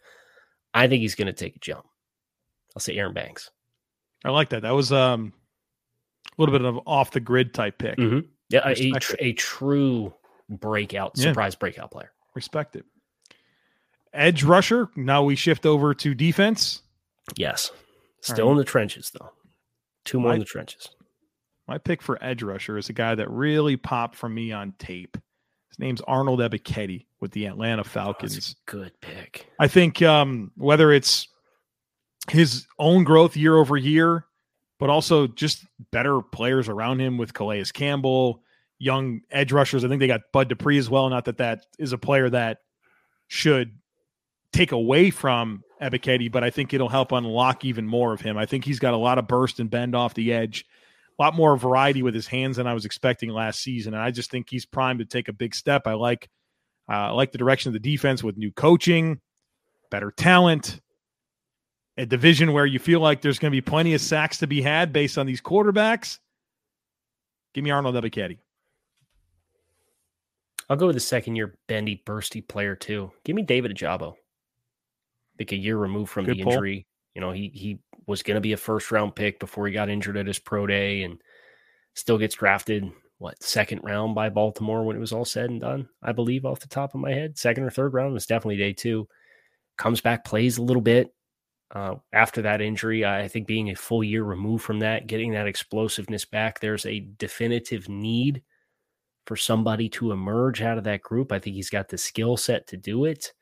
I 0.73 0.87
think 0.87 1.00
he's 1.00 1.16
going 1.16 1.26
to 1.26 1.33
take 1.33 1.56
a 1.56 1.59
jump. 1.59 1.85
I'll 2.76 2.80
say 2.80 2.94
Aaron 2.97 3.14
Banks. 3.14 3.50
I 4.25 4.30
like 4.30 4.50
that. 4.50 4.62
That 4.62 4.77
was 4.77 4.92
um 4.92 5.33
a 6.38 6.40
little 6.40 6.57
bit 6.57 6.64
of 6.64 6.79
off 6.87 7.11
the 7.11 7.18
grid 7.18 7.53
type 7.53 7.79
pick. 7.79 7.98
Mm-hmm. 7.98 8.20
Yeah, 8.48 8.62
a, 8.64 8.92
tr- 9.00 9.16
a 9.18 9.33
true 9.33 10.14
breakout, 10.48 11.14
Yeah. 11.16 11.31
surprise 11.31 11.57
breakout 11.57 11.90
player. 11.90 12.12
Respect 12.37 12.77
it. 12.77 12.85
Edge 14.12 14.44
rusher. 14.44 14.88
Now 14.94 15.24
we 15.24 15.35
shift 15.35 15.66
over 15.66 15.94
to 15.94 16.14
defense. 16.14 16.83
Yes. 17.37 17.72
Still 18.20 18.46
right. 18.46 18.53
in 18.53 18.59
the 18.59 18.64
trenches, 18.64 19.11
though. 19.18 19.31
Two 20.05 20.20
more 20.20 20.33
in 20.35 20.38
the 20.38 20.44
trenches. 20.44 20.90
My 21.66 21.79
pick 21.79 22.03
for 22.03 22.22
edge 22.22 22.42
rusher 22.42 22.77
is 22.77 22.88
a 22.88 22.92
guy 22.92 23.14
that 23.14 23.31
really 23.31 23.77
popped 23.77 24.16
for 24.16 24.29
me 24.29 24.53
on 24.53 24.74
tape. 24.79 25.16
His 25.70 25.79
name's 25.79 26.00
Arnold 26.03 26.40
Ebiketie 26.40 27.07
with 27.20 27.33
the 27.33 27.46
Atlanta 27.46 27.81
Oh, 27.81 27.85
Falcons. 27.85 28.55
a 28.68 28.70
good 28.70 28.92
pick. 29.00 29.46
I 29.59 29.66
think 29.66 30.03
um, 30.03 30.53
whether 30.57 30.92
it's 30.92 31.27
his 32.31 32.66
own 32.79 33.05
growth 33.05 33.37
year 33.37 33.57
over 33.57 33.77
year, 33.77 34.24
but 34.79 34.90
also 34.90 35.27
just 35.27 35.64
better 35.90 36.20
players 36.20 36.68
around 36.68 37.00
him 37.00 37.16
with 37.18 37.33
Calais 37.35 37.64
Campbell, 37.72 38.42
young 38.79 39.22
edge 39.31 39.50
rushers. 39.53 39.85
I 39.85 39.88
think 39.88 40.00
they 40.00 40.07
got 40.07 40.20
Bud 40.33 40.48
Dupree 40.48 40.79
as 40.79 40.90
well. 40.90 41.09
Not 41.09 41.24
that 41.24 41.38
that 41.38 41.64
is 41.79 41.92
a 41.92 41.98
player 41.98 42.29
that 42.31 42.59
should 43.29 43.72
take 44.53 44.72
away 44.72 45.11
from 45.11 45.64
Ebiketie, 45.83 46.31
but 46.31 46.44
I 46.44 46.50
think 46.50 46.72
it'll 46.74 46.88
help 46.88 47.11
unlock 47.12 47.64
even 47.64 47.87
more 47.87 48.12
of 48.12 48.20
him. 48.20 48.37
I 48.37 48.46
think 48.46 48.64
he's 48.64 48.79
got 48.79 48.94
a 48.94 48.98
lot 48.98 49.18
of 49.18 49.27
burst 49.27 49.59
and 49.61 49.70
bend 49.70 49.94
off 49.96 50.14
the 50.14 50.33
edge, 50.33 50.64
a 51.18 51.22
lot 51.22 51.35
more 51.35 51.57
variety 51.57 52.03
with 52.03 52.14
his 52.14 52.27
hands 52.27 52.57
than 52.57 52.66
I 52.66 52.74
was 52.74 52.85
expecting 52.85 53.31
last 53.31 53.61
season. 53.61 53.94
And 53.94 54.03
I 54.03 54.11
just 54.11 54.31
think 54.31 54.50
he's 54.50 54.66
primed 54.66 54.98
to 55.00 55.05
take 55.05 55.29
a 55.29 55.33
big 55.33 55.55
step. 55.55 55.87
I 55.87 55.94
like 55.94 56.29
uh, 56.88 56.92
I 56.92 57.11
like 57.11 57.33
the 57.33 57.38
direction 57.38 57.70
of 57.70 57.72
the 57.74 57.90
defense 57.90 58.22
with 58.22 58.37
new 58.37 58.53
coaching, 58.53 59.20
better 59.90 60.11
talent, 60.11 60.81
a 61.96 62.05
division 62.05 62.53
where 62.53 62.66
you 62.66 62.79
feel 62.79 63.00
like 63.00 63.22
there's 63.22 63.38
going 63.38 63.50
to 63.50 63.57
be 63.57 63.62
plenty 63.62 63.94
of 63.94 64.00
sacks 64.00 64.38
to 64.38 64.46
be 64.46 64.61
had 64.61 64.92
based 64.92 65.16
on 65.16 65.27
these 65.27 65.40
quarterbacks. 65.40 66.18
Give 67.55 67.64
me 67.64 67.70
Arnold 67.70 67.94
Ebiketie. 67.94 68.38
I'll 70.68 70.77
go 70.77 70.87
with 70.87 70.96
the 70.96 71.00
second 71.00 71.37
year 71.37 71.55
bendy, 71.68 72.03
bursty 72.05 72.46
player, 72.46 72.74
too. 72.74 73.12
Give 73.24 73.37
me 73.37 73.42
David 73.42 73.77
Ojabo. 73.77 74.12
I 74.12 75.37
think 75.38 75.53
a 75.53 75.57
year 75.57 75.77
removed 75.77 76.11
from 76.11 76.24
Good 76.24 76.38
the 76.38 76.42
pull. 76.42 76.53
injury. 76.53 76.87
You 77.14 77.20
know, 77.20 77.31
he 77.31 77.48
he 77.55 77.79
was 78.07 78.23
going 78.23 78.37
to 78.37 78.40
be 78.40 78.53
a 78.53 78.57
first 78.57 78.90
round 78.90 79.14
pick 79.14 79.40
before 79.40 79.67
he 79.67 79.73
got 79.73 79.88
injured 79.88 80.17
at 80.17 80.27
his 80.27 80.38
pro 80.38 80.67
day 80.67 81.03
and 81.03 81.21
still 81.95 82.19
gets 82.19 82.35
drafted, 82.35 82.90
what, 83.19 83.43
second 83.43 83.81
round 83.83 84.14
by 84.14 84.29
Baltimore 84.29 84.85
when 84.85 84.97
it 84.97 85.01
was 85.01 85.12
all 85.12 85.25
said 85.25 85.51
and 85.51 85.61
done, 85.61 85.88
I 86.03 86.12
believe, 86.12 86.45
off 86.45 86.61
the 86.61 86.69
top 86.69 86.95
of 86.95 87.01
my 87.01 87.12
head. 87.12 87.38
Second 87.38 87.64
or 87.64 87.71
third 87.71 87.95
round 87.95 88.12
was 88.12 88.27
definitely 88.27 88.57
day 88.57 88.73
two. 88.73 89.09
Comes 89.77 90.01
back, 90.01 90.25
plays 90.25 90.59
a 90.59 90.62
little 90.62 90.83
bit. 90.83 91.14
Uh, 91.75 91.97
after 92.12 92.43
that 92.43 92.61
injury, 92.61 93.05
I 93.05 93.27
think 93.27 93.47
being 93.47 93.71
a 93.71 93.75
full 93.75 94.05
year 94.05 94.23
removed 94.23 94.62
from 94.64 94.81
that, 94.81 95.07
getting 95.07 95.33
that 95.33 95.49
explosiveness 95.49 96.25
back, 96.25 96.61
there's 96.61 96.87
a 96.87 97.01
definitive 97.19 97.88
need 97.88 98.43
for 99.27 99.37
somebody 99.37 99.88
to 99.88 100.12
emerge 100.12 100.62
out 100.62 100.79
of 100.79 100.85
that 100.85 101.03
group. 101.03 101.33
I 101.33 101.38
think 101.38 101.57
he's 101.57 101.71
got 101.71 101.88
the 101.88 101.99
skill 101.99 102.37
set 102.37 102.67
to 102.69 102.77
do 102.77 103.07
it. 103.07 103.33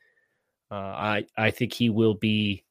Uh, 0.70 0.74
I 0.74 1.26
I 1.36 1.50
think 1.50 1.74
he 1.74 1.90
will 1.90 2.14
be 2.14 2.64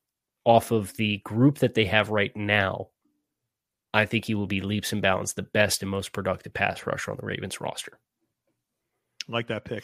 off 0.43 0.71
of 0.71 0.95
the 0.97 1.17
group 1.19 1.59
that 1.59 1.73
they 1.73 1.85
have 1.85 2.09
right 2.09 2.35
now. 2.35 2.87
I 3.93 4.05
think 4.05 4.25
he 4.25 4.35
will 4.35 4.47
be 4.47 4.61
leaps 4.61 4.93
and 4.93 5.01
bounds 5.01 5.33
the 5.33 5.43
best 5.43 5.81
and 5.81 5.91
most 5.91 6.13
productive 6.13 6.53
pass 6.53 6.85
rusher 6.85 7.11
on 7.11 7.17
the 7.17 7.25
Ravens 7.25 7.59
roster. 7.59 7.99
I 9.27 9.31
like 9.31 9.47
that 9.47 9.65
pick. 9.65 9.83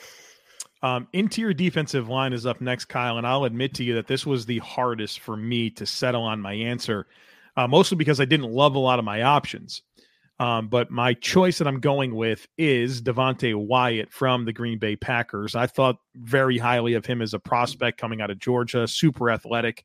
Um, 0.81 1.07
interior 1.11 1.53
defensive 1.53 2.07
line 2.07 2.33
is 2.33 2.45
up 2.45 2.61
next, 2.61 2.85
Kyle, 2.85 3.17
and 3.17 3.25
I'll 3.25 3.45
admit 3.45 3.73
to 3.75 3.83
you 3.83 3.95
that 3.95 4.07
this 4.07 4.25
was 4.25 4.45
the 4.45 4.59
hardest 4.59 5.19
for 5.19 5.35
me 5.35 5.69
to 5.71 5.85
settle 5.85 6.23
on 6.23 6.39
my 6.39 6.53
answer, 6.53 7.07
uh, 7.55 7.67
mostly 7.67 7.97
because 7.97 8.21
I 8.21 8.25
didn't 8.25 8.51
love 8.51 8.75
a 8.75 8.79
lot 8.79 8.99
of 8.99 9.05
my 9.05 9.23
options. 9.23 9.81
Um, 10.39 10.67
but 10.67 10.91
my 10.91 11.15
choice 11.15 11.57
that 11.57 11.67
I'm 11.67 11.79
going 11.79 12.13
with 12.13 12.47
is 12.59 13.01
Devonte 13.01 13.55
Wyatt 13.55 14.11
from 14.11 14.45
the 14.45 14.53
Green 14.53 14.77
Bay 14.77 14.95
Packers. 14.95 15.55
I 15.55 15.65
thought 15.65 15.97
very 16.15 16.59
highly 16.59 16.93
of 16.93 17.07
him 17.07 17.23
as 17.23 17.33
a 17.33 17.39
prospect 17.39 17.99
coming 17.99 18.21
out 18.21 18.29
of 18.29 18.37
Georgia, 18.37 18.87
super 18.87 19.31
athletic, 19.31 19.83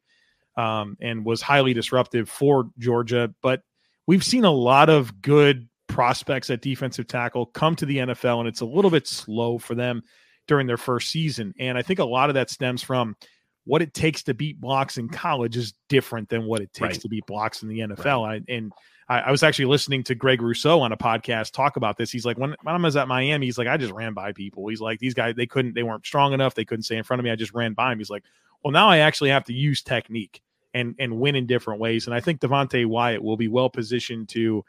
um, 0.56 0.96
and 1.00 1.24
was 1.24 1.42
highly 1.42 1.74
disruptive 1.74 2.28
for 2.28 2.70
Georgia. 2.78 3.34
But 3.42 3.62
we've 4.06 4.24
seen 4.24 4.44
a 4.44 4.50
lot 4.50 4.88
of 4.88 5.20
good 5.22 5.68
prospects 5.88 6.50
at 6.50 6.62
defensive 6.62 7.06
tackle 7.06 7.46
come 7.46 7.76
to 7.76 7.86
the 7.86 7.98
NFL, 7.98 8.40
and 8.40 8.48
it's 8.48 8.60
a 8.60 8.66
little 8.66 8.90
bit 8.90 9.06
slow 9.06 9.58
for 9.58 9.74
them 9.74 10.02
during 10.48 10.66
their 10.66 10.76
first 10.76 11.10
season. 11.10 11.54
And 11.58 11.76
I 11.78 11.82
think 11.82 11.98
a 11.98 12.04
lot 12.04 12.30
of 12.30 12.34
that 12.34 12.50
stems 12.50 12.82
from 12.82 13.16
what 13.64 13.80
it 13.80 13.94
takes 13.94 14.24
to 14.24 14.34
beat 14.34 14.60
blocks 14.60 14.98
in 14.98 15.08
college 15.08 15.56
is 15.56 15.72
different 15.88 16.28
than 16.28 16.46
what 16.46 16.60
it 16.60 16.72
takes 16.72 16.94
Right. 16.96 17.00
to 17.02 17.08
beat 17.08 17.26
blocks 17.26 17.62
in 17.62 17.68
the 17.68 17.78
NFL. 17.78 18.26
I, 18.28 18.40
and 18.52 18.72
I, 19.08 19.20
I 19.20 19.30
was 19.30 19.44
actually 19.44 19.66
listening 19.66 20.02
to 20.04 20.16
Greg 20.16 20.42
Rousseau 20.42 20.80
on 20.80 20.90
a 20.90 20.96
podcast 20.96 21.52
talk 21.52 21.76
about 21.76 21.96
this. 21.96 22.10
He's 22.10 22.24
like, 22.26 22.36
when, 22.38 22.56
when 22.64 22.74
I 22.74 22.78
was 22.78 22.96
at 22.96 23.06
Miami, 23.06 23.46
he's 23.46 23.58
like, 23.58 23.68
I 23.68 23.76
just 23.76 23.92
ran 23.92 24.14
by 24.14 24.32
people. 24.32 24.66
He's 24.66 24.80
like, 24.80 24.98
these 24.98 25.14
guys, 25.14 25.36
they 25.36 25.46
couldn't, 25.46 25.74
they 25.76 25.84
weren't 25.84 26.04
strong 26.04 26.32
enough. 26.32 26.56
They 26.56 26.64
couldn't 26.64 26.82
stay 26.82 26.96
in 26.96 27.04
front 27.04 27.20
of 27.20 27.24
me. 27.24 27.30
I 27.30 27.36
just 27.36 27.54
ran 27.54 27.72
by 27.74 27.92
him. 27.92 27.98
He's 27.98 28.10
like, 28.10 28.24
well, 28.64 28.72
now 28.72 28.88
I 28.88 28.98
actually 28.98 29.30
have 29.30 29.44
to 29.44 29.52
use 29.52 29.82
technique. 29.82 30.42
and 30.74 30.94
and 30.98 31.18
win 31.18 31.36
in 31.36 31.46
different 31.46 31.80
ways. 31.80 32.06
And 32.06 32.14
I 32.14 32.20
think 32.20 32.40
Devonte 32.40 32.86
Wyatt 32.86 33.22
will 33.22 33.36
be 33.36 33.48
well 33.48 33.68
positioned 33.68 34.28
to 34.30 34.64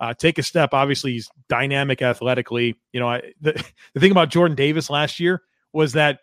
uh, 0.00 0.14
take 0.14 0.38
a 0.38 0.42
step. 0.42 0.70
Obviously, 0.74 1.12
he's 1.12 1.30
dynamic 1.48 2.02
athletically. 2.02 2.76
You 2.92 3.00
know, 3.00 3.08
I, 3.08 3.32
the 3.40 3.52
the 3.94 4.00
thing 4.00 4.10
about 4.10 4.30
Jordan 4.30 4.56
Davis 4.56 4.90
last 4.90 5.20
year 5.20 5.42
was 5.72 5.92
that 5.92 6.20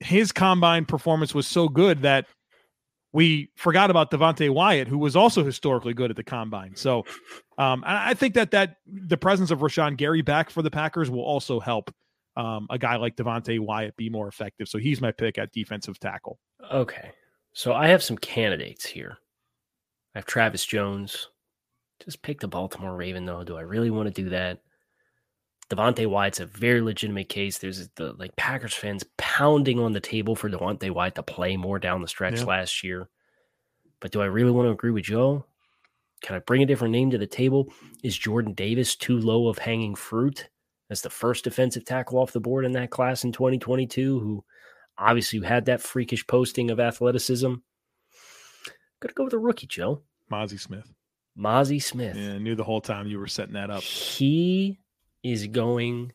his 0.00 0.32
combine 0.32 0.84
performance 0.84 1.34
was 1.34 1.46
so 1.46 1.68
good 1.68 2.02
that 2.02 2.26
we 3.12 3.50
forgot 3.56 3.90
about 3.90 4.10
Devonte 4.10 4.48
Wyatt, 4.50 4.88
who 4.88 4.98
was 4.98 5.14
also 5.14 5.44
historically 5.44 5.92
good 5.92 6.10
at 6.10 6.16
the 6.16 6.24
combine. 6.24 6.74
So 6.76 7.04
um, 7.58 7.84
I 7.86 8.14
think 8.14 8.34
that 8.34 8.52
that 8.52 8.76
the 8.86 9.18
presence 9.18 9.50
of 9.50 9.58
Rashan 9.58 9.96
Gary 9.96 10.22
back 10.22 10.50
for 10.50 10.62
the 10.62 10.70
Packers 10.70 11.10
will 11.10 11.24
also 11.24 11.60
help 11.60 11.92
um, 12.36 12.66
a 12.70 12.78
guy 12.78 12.96
like 12.96 13.16
Devonte 13.16 13.60
Wyatt 13.60 13.96
be 13.96 14.08
more 14.08 14.28
effective. 14.28 14.68
So 14.68 14.78
he's 14.78 15.00
my 15.00 15.12
pick 15.12 15.38
at 15.38 15.52
defensive 15.52 15.98
tackle. 15.98 16.38
Okay, 16.72 17.10
so 17.52 17.72
I 17.72 17.88
have 17.88 18.02
some 18.02 18.16
candidates 18.16 18.86
here. 18.86 19.18
I 20.14 20.18
have 20.18 20.26
Travis 20.26 20.64
Jones. 20.64 21.28
Just 22.04 22.22
pick 22.22 22.40
the 22.40 22.48
Baltimore 22.48 22.96
Raven 22.96 23.26
though. 23.26 23.44
Do 23.44 23.56
I 23.56 23.62
really 23.62 23.90
want 23.90 24.14
to 24.14 24.22
do 24.22 24.30
that? 24.30 24.60
Devonte 25.70 26.06
Wyatt's 26.06 26.40
a 26.40 26.46
very 26.46 26.82
legitimate 26.82 27.28
case. 27.28 27.58
There's 27.58 27.88
the 27.96 28.12
like 28.18 28.36
Packers 28.36 28.74
fans 28.74 29.04
pounding 29.16 29.78
on 29.78 29.92
the 29.92 30.00
table 30.00 30.36
for 30.36 30.50
Devonte 30.50 30.90
Wyatt 30.90 31.14
to 31.14 31.22
play 31.22 31.56
more 31.56 31.78
down 31.78 32.02
the 32.02 32.08
stretch 32.08 32.40
yeah. 32.40 32.44
last 32.44 32.84
year. 32.84 33.08
But 34.00 34.10
do 34.10 34.20
I 34.20 34.26
really 34.26 34.50
want 34.50 34.66
to 34.66 34.72
agree 34.72 34.90
with 34.90 35.04
Joe? 35.04 35.46
Can 36.22 36.36
I 36.36 36.40
bring 36.40 36.62
a 36.62 36.66
different 36.66 36.92
name 36.92 37.10
to 37.10 37.18
the 37.18 37.26
table? 37.26 37.72
Is 38.02 38.18
Jordan 38.18 38.52
Davis 38.52 38.96
too 38.96 39.18
low 39.18 39.48
of 39.48 39.58
hanging 39.58 39.94
fruit 39.94 40.48
as 40.92 41.02
the 41.02 41.10
first 41.10 41.42
defensive 41.42 41.84
tackle 41.84 42.18
off 42.18 42.32
the 42.32 42.40
board 42.40 42.64
in 42.64 42.72
that 42.72 42.90
class 42.90 43.24
in 43.24 43.32
2022? 43.32 44.20
Who 44.20 44.44
obviously 44.98 45.40
had 45.40 45.66
that 45.66 45.80
freakish 45.80 46.26
posting 46.26 46.70
of 46.70 46.80
athleticism. 46.80 47.54
Gotta 49.00 49.14
go 49.14 49.24
with 49.24 49.32
a 49.32 49.38
rookie, 49.38 49.66
Joe. 49.66 50.02
Mazi 50.30 50.58
Smith. 50.58 50.92
Mazi 51.38 51.82
Smith. 51.82 52.16
Yeah, 52.16 52.34
I 52.34 52.38
knew 52.38 52.54
the 52.54 52.64
whole 52.64 52.80
time 52.80 53.06
you 53.06 53.18
were 53.18 53.26
setting 53.26 53.54
that 53.54 53.70
up. 53.70 53.82
He 53.82 54.78
is 55.22 55.46
going 55.46 56.12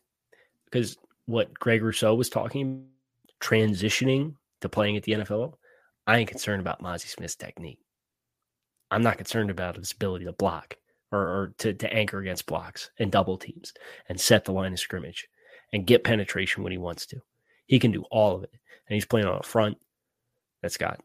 because 0.66 0.98
what 1.26 1.54
Greg 1.54 1.84
Rousseau 1.84 2.16
was 2.16 2.30
talking, 2.30 2.88
transitioning 3.42 4.36
to 4.62 4.70
playing 4.70 4.98
at 4.98 5.04
the 5.04 5.13
NFL. 5.13 5.54
I 6.06 6.20
ain't 6.20 6.30
concerned 6.30 6.62
about 6.62 6.82
Mazi 6.82 7.08
Smith's 7.08 7.36
technique. 7.36 7.80
I'm 8.90 9.02
not 9.02 9.18
concerned 9.18 9.50
about 9.50 9.76
his 9.76 9.92
ability 9.92 10.26
to 10.26 10.32
block 10.32 10.78
or, 11.12 11.20
or 11.20 11.54
to, 11.60 11.74
to 11.74 11.93
anchor 11.93 12.20
against 12.20 12.46
blocks 12.46 12.91
and 13.00 13.12
double 13.12 13.38
teams 13.38 13.74
and 14.10 14.20
set 14.20 14.46
the 14.46 14.52
line 14.52 14.74
of 14.74 14.80
scrimmage 14.80 15.28
and 15.74 15.88
get 15.88 16.04
penetration 16.04 16.63
when 16.63 16.72
he 16.72 16.78
wants 16.78 17.06
to. 17.08 17.22
He 17.65 17.80
can 17.80 17.91
do 17.91 18.04
all 18.12 18.36
of 18.36 18.43
it. 18.43 18.52
And 18.88 18.96
he's 18.96 19.06
playing 19.06 19.28
on 19.28 19.39
a 19.39 19.43
front 19.43 19.78
that's 20.62 20.78
got 20.78 21.02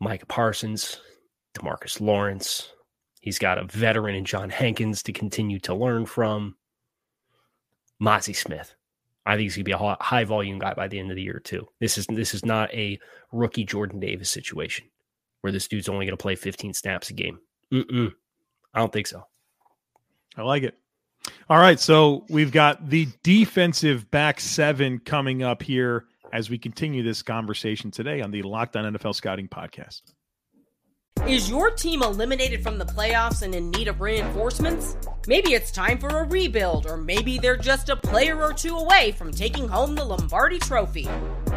Micah 0.00 0.26
Parsons, 0.26 1.00
Demarcus 1.54 2.00
Lawrence. 2.00 2.70
He's 3.20 3.38
got 3.38 3.58
a 3.58 3.64
veteran 3.64 4.14
in 4.14 4.24
John 4.24 4.50
Hankins 4.50 5.02
to 5.04 5.12
continue 5.12 5.58
to 5.60 5.74
learn 5.74 6.06
from. 6.06 6.56
Mazi 8.00 8.36
Smith. 8.36 8.74
I 9.24 9.32
think 9.32 9.42
he's 9.42 9.56
going 9.56 9.64
to 9.64 9.70
be 9.70 9.72
a 9.72 9.96
high 10.00 10.24
volume 10.24 10.58
guy 10.58 10.74
by 10.74 10.86
the 10.86 10.98
end 10.98 11.10
of 11.10 11.16
the 11.16 11.22
year 11.22 11.40
too. 11.42 11.66
This 11.80 11.98
is 11.98 12.06
this 12.06 12.32
is 12.32 12.44
not 12.44 12.72
a 12.72 12.98
rookie 13.32 13.64
Jordan 13.64 13.98
Davis 13.98 14.30
situation 14.30 14.86
where 15.40 15.52
this 15.52 15.66
dude's 15.66 15.88
only 15.88 16.06
going 16.06 16.16
to 16.16 16.22
play 16.22 16.36
15 16.36 16.74
snaps 16.74 17.10
a 17.10 17.12
game. 17.12 17.40
Mm-mm. 17.72 18.12
I 18.72 18.78
don't 18.78 18.92
think 18.92 19.06
so. 19.06 19.24
I 20.36 20.42
like 20.42 20.62
it. 20.62 20.74
All 21.48 21.58
right, 21.58 21.80
so 21.80 22.24
we've 22.28 22.52
got 22.52 22.88
the 22.88 23.08
defensive 23.22 24.10
back 24.10 24.40
seven 24.40 24.98
coming 24.98 25.42
up 25.42 25.62
here 25.62 26.04
as 26.32 26.50
we 26.50 26.58
continue 26.58 27.02
this 27.02 27.22
conversation 27.22 27.90
today 27.90 28.20
on 28.20 28.30
the 28.30 28.42
Locked 28.42 28.76
On 28.76 28.92
NFL 28.94 29.14
Scouting 29.14 29.48
Podcast. 29.48 30.02
Is 31.26 31.50
your 31.50 31.70
team 31.70 32.02
eliminated 32.02 32.62
from 32.62 32.78
the 32.78 32.84
playoffs 32.84 33.42
and 33.42 33.52
in 33.52 33.70
need 33.72 33.88
of 33.88 34.00
reinforcements? 34.00 34.96
Maybe 35.26 35.54
it's 35.54 35.72
time 35.72 35.98
for 35.98 36.08
a 36.08 36.24
rebuild, 36.24 36.86
or 36.86 36.96
maybe 36.96 37.38
they're 37.38 37.56
just 37.56 37.88
a 37.88 37.96
player 37.96 38.40
or 38.40 38.52
two 38.52 38.76
away 38.76 39.10
from 39.10 39.32
taking 39.32 39.66
home 39.66 39.96
the 39.96 40.04
Lombardi 40.04 40.60
Trophy. 40.60 41.08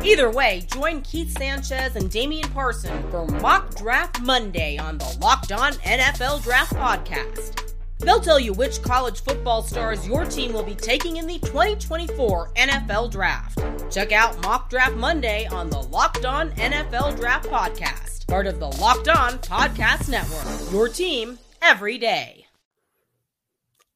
Either 0.03 0.31
way, 0.31 0.65
join 0.73 1.01
Keith 1.01 1.37
Sanchez 1.37 1.95
and 1.95 2.09
Damian 2.09 2.49
Parson 2.49 3.11
for 3.11 3.27
Mock 3.27 3.75
Draft 3.75 4.21
Monday 4.21 4.77
on 4.77 4.97
the 4.97 5.17
Locked 5.21 5.51
On 5.51 5.73
NFL 5.73 6.41
Draft 6.41 6.73
Podcast. 6.73 7.68
They'll 7.99 8.19
tell 8.19 8.39
you 8.39 8.53
which 8.53 8.81
college 8.81 9.21
football 9.21 9.61
stars 9.61 10.07
your 10.07 10.25
team 10.25 10.53
will 10.53 10.63
be 10.63 10.75
taking 10.75 11.17
in 11.17 11.27
the 11.27 11.39
2024 11.39 12.53
NFL 12.53 13.11
Draft. 13.11 13.59
Check 13.91 14.11
out 14.11 14.41
Mock 14.43 14.69
Draft 14.69 14.95
Monday 14.95 15.47
on 15.47 15.69
the 15.69 15.81
Locked 15.81 16.25
On 16.25 16.51
NFL 16.51 17.17
Draft 17.17 17.49
Podcast 17.49 18.09
part 18.29 18.45
of 18.45 18.59
the 18.59 18.67
Locked 18.67 19.09
On 19.09 19.39
Podcast 19.39 20.07
Network. 20.07 20.71
Your 20.71 20.87
team 20.87 21.39
every 21.63 21.97
day. 21.97 22.45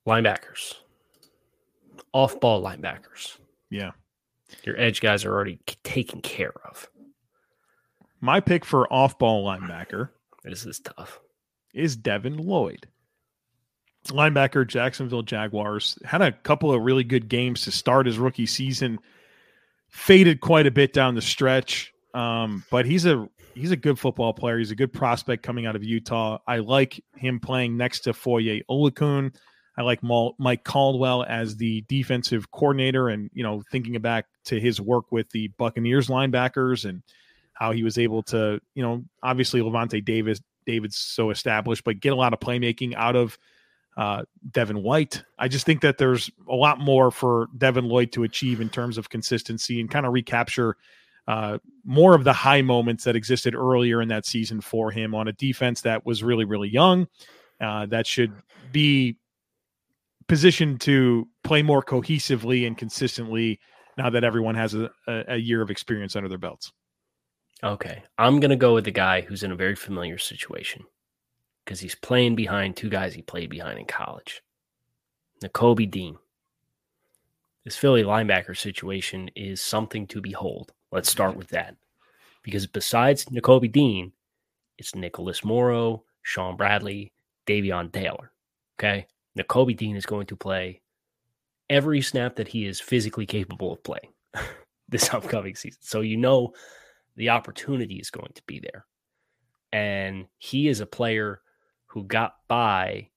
Linebackers, 0.08 0.74
off 2.12 2.40
ball 2.40 2.64
linebackers. 2.64 3.38
Yeah. 3.70 3.92
Your 4.64 4.78
edge 4.80 5.02
guys 5.02 5.24
are 5.24 5.32
already 5.32 5.60
taken 5.84 6.22
care 6.22 6.54
of. 6.68 6.90
My 8.20 8.40
pick 8.40 8.66
for 8.66 8.92
off 8.92 9.20
ball 9.20 9.46
linebacker 9.46 10.10
this 10.44 10.66
is 10.66 10.80
tough. 10.80 11.20
Is 11.74 11.96
Devin 11.96 12.38
Lloyd. 12.38 12.88
Linebacker, 14.08 14.68
Jacksonville 14.68 15.24
Jaguars. 15.24 15.98
Had 16.04 16.22
a 16.22 16.32
couple 16.32 16.74
of 16.74 16.82
really 16.82 17.04
good 17.04 17.30
games 17.30 17.62
to 17.64 17.72
start 17.72 18.06
his 18.06 18.20
rookie 18.20 18.46
season. 18.46 19.00
Faded 19.90 20.42
quite 20.42 20.68
a 20.68 20.72
bit 20.72 20.94
down 20.94 21.16
the 21.16 21.22
stretch. 21.22 21.94
Um, 22.14 22.64
but 22.70 22.86
he's 22.86 23.06
a 23.06 23.28
he's 23.56 23.72
a 23.72 23.78
good 23.78 23.98
football 24.00 24.34
player. 24.34 24.58
He's 24.58 24.72
a 24.72 24.76
good 24.76 24.94
prospect 24.94 25.44
coming 25.44 25.66
out 25.66 25.76
of 25.76 25.84
Utah. 25.84 26.40
I 26.48 26.58
like 26.58 27.04
him 27.16 27.40
playing 27.40 27.78
next 27.78 28.02
to 28.02 28.14
Foye 28.14 28.62
Oluokun. 28.70 29.34
I 29.78 29.82
like 29.82 30.02
Mike 30.04 30.64
Caldwell 30.64 31.24
as 31.28 31.56
the 31.56 31.82
defensive 31.88 32.52
coordinator, 32.52 33.10
and 33.10 33.30
you 33.34 33.44
know, 33.44 33.64
thinking 33.72 34.00
back 34.02 34.26
to 34.46 34.60
his 34.60 34.80
work 34.80 35.12
with 35.12 35.30
the 35.32 35.48
Buccaneers 35.58 36.08
linebackers 36.08 36.88
and 36.88 37.02
how 37.54 37.72
he 37.72 37.84
was 37.84 37.98
able 37.98 38.22
to, 38.24 38.60
you 38.76 38.84
know, 38.84 39.04
obviously 39.24 39.62
Lavonte 39.62 40.04
Davis, 40.04 40.42
David's 40.66 40.98
so 40.98 41.30
established, 41.30 41.84
but 41.84 42.00
get 42.00 42.14
a 42.14 42.16
lot 42.16 42.34
of 42.34 42.40
playmaking 42.40 42.94
out 42.96 43.16
of 43.16 43.38
uh, 43.98 44.24
Devin 44.52 44.82
White. 44.82 45.24
I 45.38 45.48
just 45.48 45.66
think 45.66 45.82
that 45.82 45.98
there's 45.98 46.30
a 46.50 46.56
lot 46.56 46.80
more 46.80 47.12
for 47.12 47.48
Devin 47.58 47.86
Lloyd 47.86 48.12
to 48.14 48.24
achieve 48.24 48.62
in 48.62 48.70
terms 48.70 48.98
of 48.98 49.10
consistency 49.10 49.80
and 49.80 49.90
kind 49.90 50.06
of 50.06 50.14
recapture 50.14 50.78
uh, 51.28 51.58
more 51.86 52.16
of 52.16 52.24
the 52.24 52.34
high 52.34 52.62
moments 52.62 53.04
that 53.06 53.16
existed 53.16 53.56
earlier 53.56 54.02
in 54.02 54.10
that 54.10 54.26
season 54.26 54.60
for 54.60 54.92
him 54.92 55.16
on 55.16 55.28
a 55.28 55.34
defense 55.34 55.82
that 55.82 56.06
was 56.06 56.24
really, 56.24 56.46
really 56.46 56.70
young. 56.70 57.08
Uh, 57.62 57.86
that 57.86 58.06
should 58.06 58.34
be 58.72 59.18
positioned 60.28 60.82
to 60.82 61.28
play 61.44 61.62
more 61.62 61.82
cohesively 61.82 62.68
and 62.68 62.78
consistently 62.78 63.60
now 63.98 64.10
that 64.10 64.24
everyone 64.24 64.56
has 64.56 64.74
a, 64.74 64.90
a 65.08 65.38
year 65.38 65.62
of 65.62 65.70
experience 65.70 66.16
under 66.16 66.28
their 66.28 66.38
belts. 66.38 66.72
Okay. 67.64 68.04
I'm 68.18 68.40
going 68.40 68.50
to 68.50 68.58
go 68.58 68.74
with 68.74 68.86
the 68.86 68.92
guy 68.92 69.22
who's 69.22 69.44
in 69.44 69.52
a 69.52 69.56
very 69.56 69.76
familiar 69.76 70.18
situation 70.18 70.84
because 71.64 71.80
he's 71.80 71.96
playing 71.96 72.36
behind 72.36 72.76
two 72.76 72.90
guys 72.90 73.14
he 73.14 73.22
played 73.22 73.50
behind 73.50 73.80
in 73.80 73.86
college. 73.86 74.42
Nakobe 75.44 75.90
Dean. 75.90 76.18
This 77.64 77.78
Philly 77.78 78.04
linebacker 78.04 78.58
situation 78.58 79.30
is 79.36 79.62
something 79.62 80.06
to 80.08 80.22
behold. 80.22 80.74
Let's 80.92 81.10
start 81.10 81.38
with 81.38 81.48
that. 81.50 81.76
Because 82.44 82.68
besides 82.68 83.26
Nakobe 83.26 83.72
Dean, 83.72 84.12
it's 84.78 84.96
Nicholas 84.96 85.46
Morrow, 85.46 86.04
Shaun 86.24 86.58
Bradley, 86.58 87.14
Davion 87.48 87.92
Taylor. 87.92 88.32
Okay. 88.78 89.08
Nakobe 89.38 89.78
Dean 89.78 89.96
is 89.96 90.06
going 90.06 90.28
to 90.28 90.36
play 90.36 90.82
every 91.70 92.02
snap 92.02 92.36
that 92.36 92.50
he 92.50 92.66
is 92.66 92.80
physically 92.80 93.26
capable 93.26 93.72
of 93.72 93.84
playing 93.84 94.14
this 94.90 95.14
upcoming 95.14 95.56
season. 95.56 95.80
So 95.82 96.02
you 96.02 96.18
know 96.18 96.54
the 97.16 97.30
opportunity 97.30 97.96
is 97.96 98.10
going 98.10 98.32
to 98.36 98.44
be 98.46 98.60
there. 98.60 98.86
And 99.72 100.28
he 100.38 100.68
is 100.68 100.82
a 100.82 100.86
player 100.86 101.42
who 101.94 102.04
got 102.04 102.36
by 102.48 103.08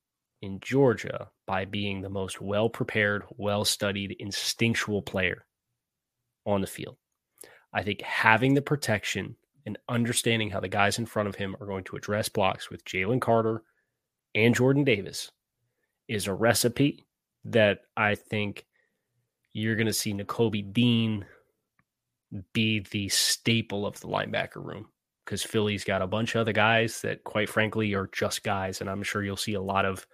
in 0.43 0.61
Georgia 0.61 1.31
by 1.47 1.65
being 1.65 2.03
the 2.03 2.11
most 2.11 2.41
well 2.43 2.69
prepared, 2.69 3.25
well 3.37 3.65
studied, 3.65 4.15
instinctual 4.19 5.01
player 5.01 5.47
on 6.45 6.61
the 6.61 6.67
field. 6.67 6.97
I 7.73 7.83
think 7.83 8.03
having 8.03 8.53
the 8.55 8.62
protection 8.62 9.37
and 9.65 9.79
understanding 9.89 10.51
how 10.51 10.61
the 10.61 10.69
guys 10.69 10.99
in 10.99 11.07
front 11.07 11.29
of 11.29 11.35
him 11.35 11.57
are 11.61 11.67
going 11.67 11.85
to 11.85 11.97
address 11.97 12.29
blocks 12.29 12.71
with 12.71 12.85
Jalen 12.85 13.21
Carter 13.21 13.62
and 14.35 14.55
Jordan 14.55 14.85
Davis 14.85 15.31
is 16.07 16.27
a 16.27 16.35
recipe 16.35 17.07
that 17.47 17.81
I 17.97 18.15
think 18.15 18.67
you're 19.55 19.77
going 19.77 19.87
to 19.87 19.93
see 19.93 20.12
Nakobe 20.12 20.73
Dean 20.73 21.25
be 22.53 22.81
the 22.81 23.09
staple 23.09 23.87
of 23.87 23.99
the 24.01 24.09
linebacker 24.09 24.62
room 24.62 24.89
because 25.27 25.43
Philly's 25.43 25.85
got 25.85 26.03
a 26.03 26.07
bunch 26.07 26.35
of 26.35 26.41
other 26.41 26.55
guys 26.55 27.03
that, 27.03 27.25
quite 27.25 27.51
frankly, 27.51 27.95
are 27.95 28.09
just 28.12 28.45
guys. 28.45 28.81
And 28.81 28.89
I'm 28.89 29.03
sure 29.03 29.23
you'll 29.23 29.37
see 29.37 29.55
a 29.55 29.62
lot 29.62 29.85
of 29.85 30.07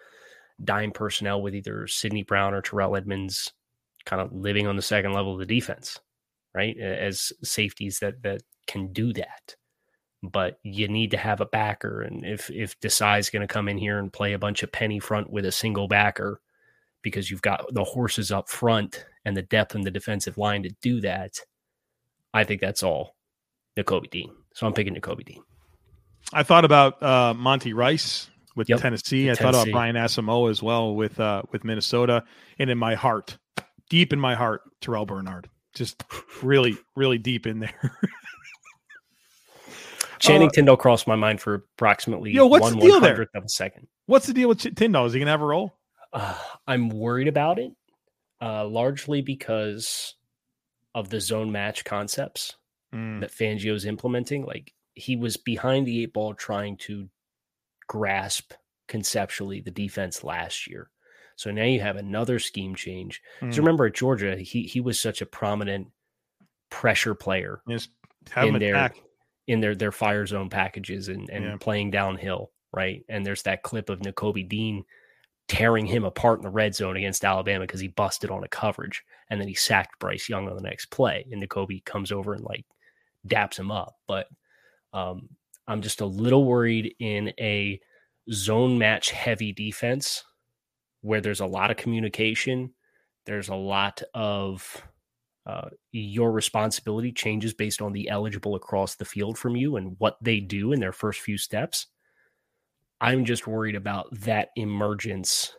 dime 0.65 0.91
personnel 0.93 1.43
with 1.43 1.55
either 1.55 1.87
Sydney 1.87 2.25
Brown 2.25 2.55
or 2.55 2.63
Terrell 2.63 2.97
Edmunds 2.97 3.53
kind 4.07 4.21
of 4.23 4.33
living 4.33 4.67
on 4.67 4.77
the 4.77 4.83
second 4.83 5.13
level 5.13 5.35
of 5.35 5.39
the 5.39 5.47
defense 5.47 6.01
right? 6.55 6.77
As 6.79 7.33
safeties 7.43 8.01
that 8.01 8.23
that 8.23 8.43
can 8.67 8.93
do 8.93 9.13
that. 9.15 9.57
but 10.23 10.59
you 10.63 10.89
need 10.89 11.11
to 11.11 11.17
have 11.17 11.41
a 11.41 11.47
backer. 11.47 12.03
And 12.03 12.25
if 12.25 12.51
if 12.51 12.79
Desai's 12.81 13.31
going 13.31 13.43
to 13.47 13.53
come 13.53 13.69
in 13.69 13.79
here 13.79 13.99
and 13.99 14.13
play 14.13 14.33
a 14.35 14.39
bunch 14.39 14.63
of 14.63 14.73
penny 14.73 15.01
front 15.01 15.31
with 15.31 15.45
a 15.47 15.53
single 15.53 15.89
backer, 15.89 16.41
because 17.03 17.31
you've 17.31 17.43
got 17.43 17.65
the 17.75 17.85
horses 17.85 18.31
up 18.33 18.49
front 18.49 19.07
and 19.25 19.37
the 19.37 19.43
depth 19.43 19.75
in 19.75 19.83
the 19.83 19.91
defensive 19.91 20.39
line 20.39 20.63
to 20.65 20.71
do 20.83 21.01
that, 21.01 21.41
I 22.35 22.45
think 22.45 22.61
that's 22.61 22.83
all 22.83 23.17
Nakobe 23.77 24.11
Dean. 24.11 24.33
So 24.55 24.67
I'm 24.67 24.73
picking 24.73 24.95
Nakobe 24.95 25.25
Dean. 25.25 25.43
I 26.33 26.43
thought 26.43 26.65
about 26.65 27.03
uh, 27.03 27.35
Monty 27.35 27.73
Rice 27.73 28.31
with 28.57 28.69
Yep, 28.69 28.81
Tennessee. 28.81 29.29
I 29.29 29.33
with 29.33 29.39
thought 29.41 29.55
about 29.55 29.69
Brian 29.71 29.97
Asamoah 29.97 30.51
as 30.51 30.63
well 30.63 30.95
with 30.95 31.19
uh, 31.21 31.43
with 31.53 31.65
Minnesota, 31.65 32.25
and 32.59 32.71
in 32.71 32.79
my 32.79 32.95
heart, 32.95 33.39
deep 33.91 34.13
in 34.13 34.21
my 34.21 34.35
heart, 34.35 34.63
Terrell 34.81 35.07
Bernard, 35.07 35.49
just 35.75 36.03
really, 36.43 36.77
really 36.97 37.19
deep 37.19 37.47
in 37.47 37.61
there. 37.61 37.99
Channing 40.19 40.51
Tindall 40.51 40.77
crossed 40.77 41.09
my 41.09 41.17
mind 41.17 41.41
for 41.41 41.55
approximately 41.55 42.31
Uh, 42.31 42.35
Yo, 42.35 42.47
what's 42.47 42.63
one 42.63 42.75
the 42.79 42.81
deal 42.81 43.01
there? 43.01 43.23
of 43.35 43.45
a 43.45 43.49
second. 43.49 43.89
What's 44.07 44.27
the 44.27 44.33
deal 44.33 44.49
with 44.49 44.61
Ch- 44.61 44.75
Tindall? 44.75 45.07
Is 45.07 45.13
he 45.13 45.19
gonna 45.19 45.31
have 45.33 45.43
a 45.43 45.47
role? 45.47 45.75
Uh, 46.13 46.37
I'm 46.67 46.91
worried 46.91 47.27
about 47.27 47.59
it, 47.59 47.73
uh, 48.41 48.67
largely 48.67 49.21
because 49.23 50.15
of 50.95 51.09
the 51.09 51.21
zone 51.21 51.51
match 51.51 51.85
concepts 51.85 52.55
Mm, 52.95 53.21
that 53.21 53.31
Fangio's 53.33 53.85
implementing. 53.87 54.45
Like 54.45 54.73
he 54.95 55.17
was 55.17 55.37
behind 55.37 55.87
the 55.87 56.03
eight 56.03 56.13
ball 56.13 56.35
trying 56.35 56.77
to 56.79 57.09
grasp 57.87 58.53
conceptually 58.89 59.61
the 59.61 59.71
defense 59.71 60.23
last 60.25 60.67
year. 60.67 60.91
So 61.37 61.51
now 61.51 61.65
you 61.65 61.81
have 61.81 61.97
another 61.97 62.39
scheme 62.39 62.75
change. 62.75 63.23
mm. 63.41 63.53
So 63.53 63.61
remember 63.61 63.87
at 63.87 63.95
Georgia, 63.95 64.37
he 64.37 64.63
he 64.65 64.81
was 64.81 65.01
such 65.01 65.23
a 65.23 65.27
prominent 65.27 65.89
pressure 66.71 67.15
player 67.15 67.63
in 68.55 68.59
their 68.59 68.75
attack. 68.75 69.03
in 69.47 69.61
their 69.61 69.75
their 69.75 69.93
fire 69.93 70.27
zone 70.27 70.51
packages 70.51 71.09
and 71.09 71.29
and 71.31 71.45
Yeah. 71.45 71.57
playing 71.59 71.91
downhill, 71.91 72.51
right? 72.73 73.03
And 73.09 73.25
there's 73.27 73.43
that 73.43 73.63
clip 73.63 73.89
of 73.91 74.01
Nakobe 74.01 74.49
Dean 74.49 74.85
tearing 75.49 75.87
him 75.87 76.05
apart 76.05 76.39
in 76.39 76.45
the 76.45 76.51
red 76.51 76.75
zone 76.75 76.97
against 76.97 77.25
Alabama 77.25 77.65
because 77.67 77.81
he 77.81 77.89
busted 77.89 78.31
on 78.31 78.45
a 78.45 78.49
coverage, 78.49 79.03
and 79.29 79.41
then 79.41 79.49
he 79.49 79.55
sacked 79.55 79.99
Bryce 79.99 80.29
Young 80.29 80.49
on 80.49 80.57
the 80.57 80.63
next 80.63 80.87
play, 80.87 81.27
and 81.31 81.43
Nakobe 81.43 81.85
comes 81.85 82.13
over 82.13 82.33
and 82.35 82.45
like 82.45 82.65
daps 83.27 83.59
him 83.59 83.71
up. 83.71 83.97
But 84.07 84.27
um, 84.93 85.29
I'm 85.67 85.83
just 85.83 86.01
a 86.01 86.07
little 86.07 86.45
worried 86.45 86.95
in 86.99 87.33
a 87.39 87.81
zone 88.31 88.79
match 88.79 89.11
heavy 89.11 89.53
defense 89.53 90.25
where 91.01 91.21
there's 91.21 91.41
a 91.41 91.47
lot 91.47 91.71
of 91.71 91.77
communication, 91.77 92.73
there's 93.27 93.49
a 93.49 93.55
lot 93.55 94.03
of 94.15 94.83
uh, 95.47 95.69
your 95.91 96.31
responsibility 96.31 97.11
changes 97.11 97.53
based 97.53 97.83
on 97.83 97.93
the 97.93 98.09
eligible 98.09 98.55
across 98.55 98.95
the 98.95 99.05
field 99.05 99.37
from 99.37 99.57
you 99.57 99.77
and 99.77 99.97
what 99.99 100.17
they 100.23 100.39
do 100.39 100.73
in 100.73 100.81
their 100.81 100.93
first 100.93 101.21
few 101.21 101.37
steps. 101.37 101.89
I'm 103.01 103.25
just 103.25 103.49
worried 103.49 103.75
about 103.75 104.07
that 104.21 104.51
emergence 104.55 105.53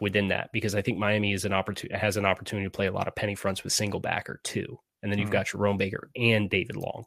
within 0.00 0.28
that 0.28 0.50
because 0.52 0.74
I 0.74 0.82
think 0.82 0.98
Miami 0.98 1.32
is 1.32 1.46
an 1.46 1.54
opportunity 1.54 1.98
has 1.98 2.18
an 2.18 2.26
opportunity 2.26 2.66
to 2.66 2.70
play 2.70 2.88
a 2.88 2.92
lot 2.92 3.08
of 3.08 3.14
penny 3.14 3.34
fronts 3.34 3.64
with 3.64 3.72
single 3.72 4.00
backer 4.00 4.40
too, 4.44 4.78
and 5.02 5.10
then 5.10 5.18
you've 5.18 5.28
Mhm. 5.28 5.32
got 5.32 5.46
Jerome 5.48 5.76
Baker 5.78 6.10
and 6.16 6.48
David 6.48 6.76
Long 6.76 7.04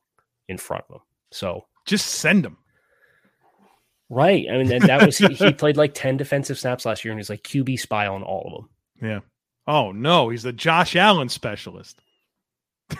in 0.48 0.58
front 0.58 0.84
of 0.90 0.96
them. 0.96 1.02
So 1.32 1.68
Just 1.86 2.08
send 2.08 2.46
him. 2.46 2.58
right, 4.10 4.46
I 4.52 4.58
mean 4.64 4.68
that 4.80 5.06
was 5.06 5.18
he, 5.18 5.28
he 5.34 5.52
played 5.54 5.78
like 5.78 5.94
ten 5.94 6.18
defensive 6.18 6.58
snaps 6.60 6.86
last 6.86 7.04
year 7.06 7.12
and 7.12 7.20
he's 7.20 7.30
like 7.30 7.44
QB 7.44 7.80
spy 7.80 8.08
on 8.08 8.24
all 8.24 8.46
of 8.48 8.54
them. 8.54 9.10
Yeah. 9.10 9.20
Oh 9.68 9.92
no, 9.92 10.30
he's 10.30 10.44
the 10.44 10.54
Josh 10.54 10.96
Allen 10.96 11.30
specialist. 11.30 12.02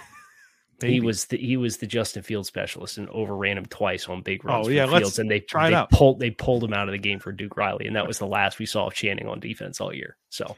He 0.84 1.00
was 1.00 1.26
the 1.28 1.38
he 1.38 1.56
was 1.56 1.78
the 1.78 1.88
Justin 1.88 2.22
Fields 2.22 2.50
specialist 2.50 2.98
and 2.98 3.08
overran 3.10 3.58
him 3.58 3.66
twice 3.66 4.10
on 4.10 4.22
big 4.22 4.44
runs. 4.44 4.68
Oh, 4.68 4.70
yeah, 4.70 4.84
let's 4.84 5.04
Fields, 5.04 5.20
and 5.20 5.32
they 5.32 5.40
try 5.40 5.70
they 5.70 5.76
out. 5.76 5.90
pulled 5.90 6.20
they 6.20 6.32
pulled 6.32 6.64
him 6.66 6.74
out 6.74 6.90
of 6.90 6.92
the 6.92 6.98
game 7.00 7.20
for 7.20 7.32
Duke 7.32 7.56
Riley, 7.56 7.88
and 7.88 7.96
that 7.96 8.06
was 8.06 8.20
the 8.20 8.28
last 8.28 8.60
we 8.60 8.66
saw 8.66 8.88
of 8.88 8.94
Channing 8.94 9.26
on 9.28 9.40
defense 9.40 9.80
all 9.80 9.94
year. 9.94 10.18
So 10.30 10.58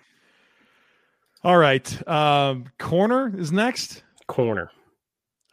All 1.43 1.57
right. 1.57 2.07
Um, 2.07 2.65
corner 2.79 3.31
is 3.37 3.51
next. 3.51 4.03
Corner, 4.27 4.71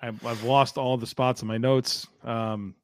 I've, 0.01 0.25
I've 0.27 0.43
lost 0.45 0.77
all 0.77 0.97
the 0.97 1.07
spots 1.07 1.43
in 1.43 1.49
my 1.49 1.59
notes. 1.59 2.07
Um, 2.25 2.75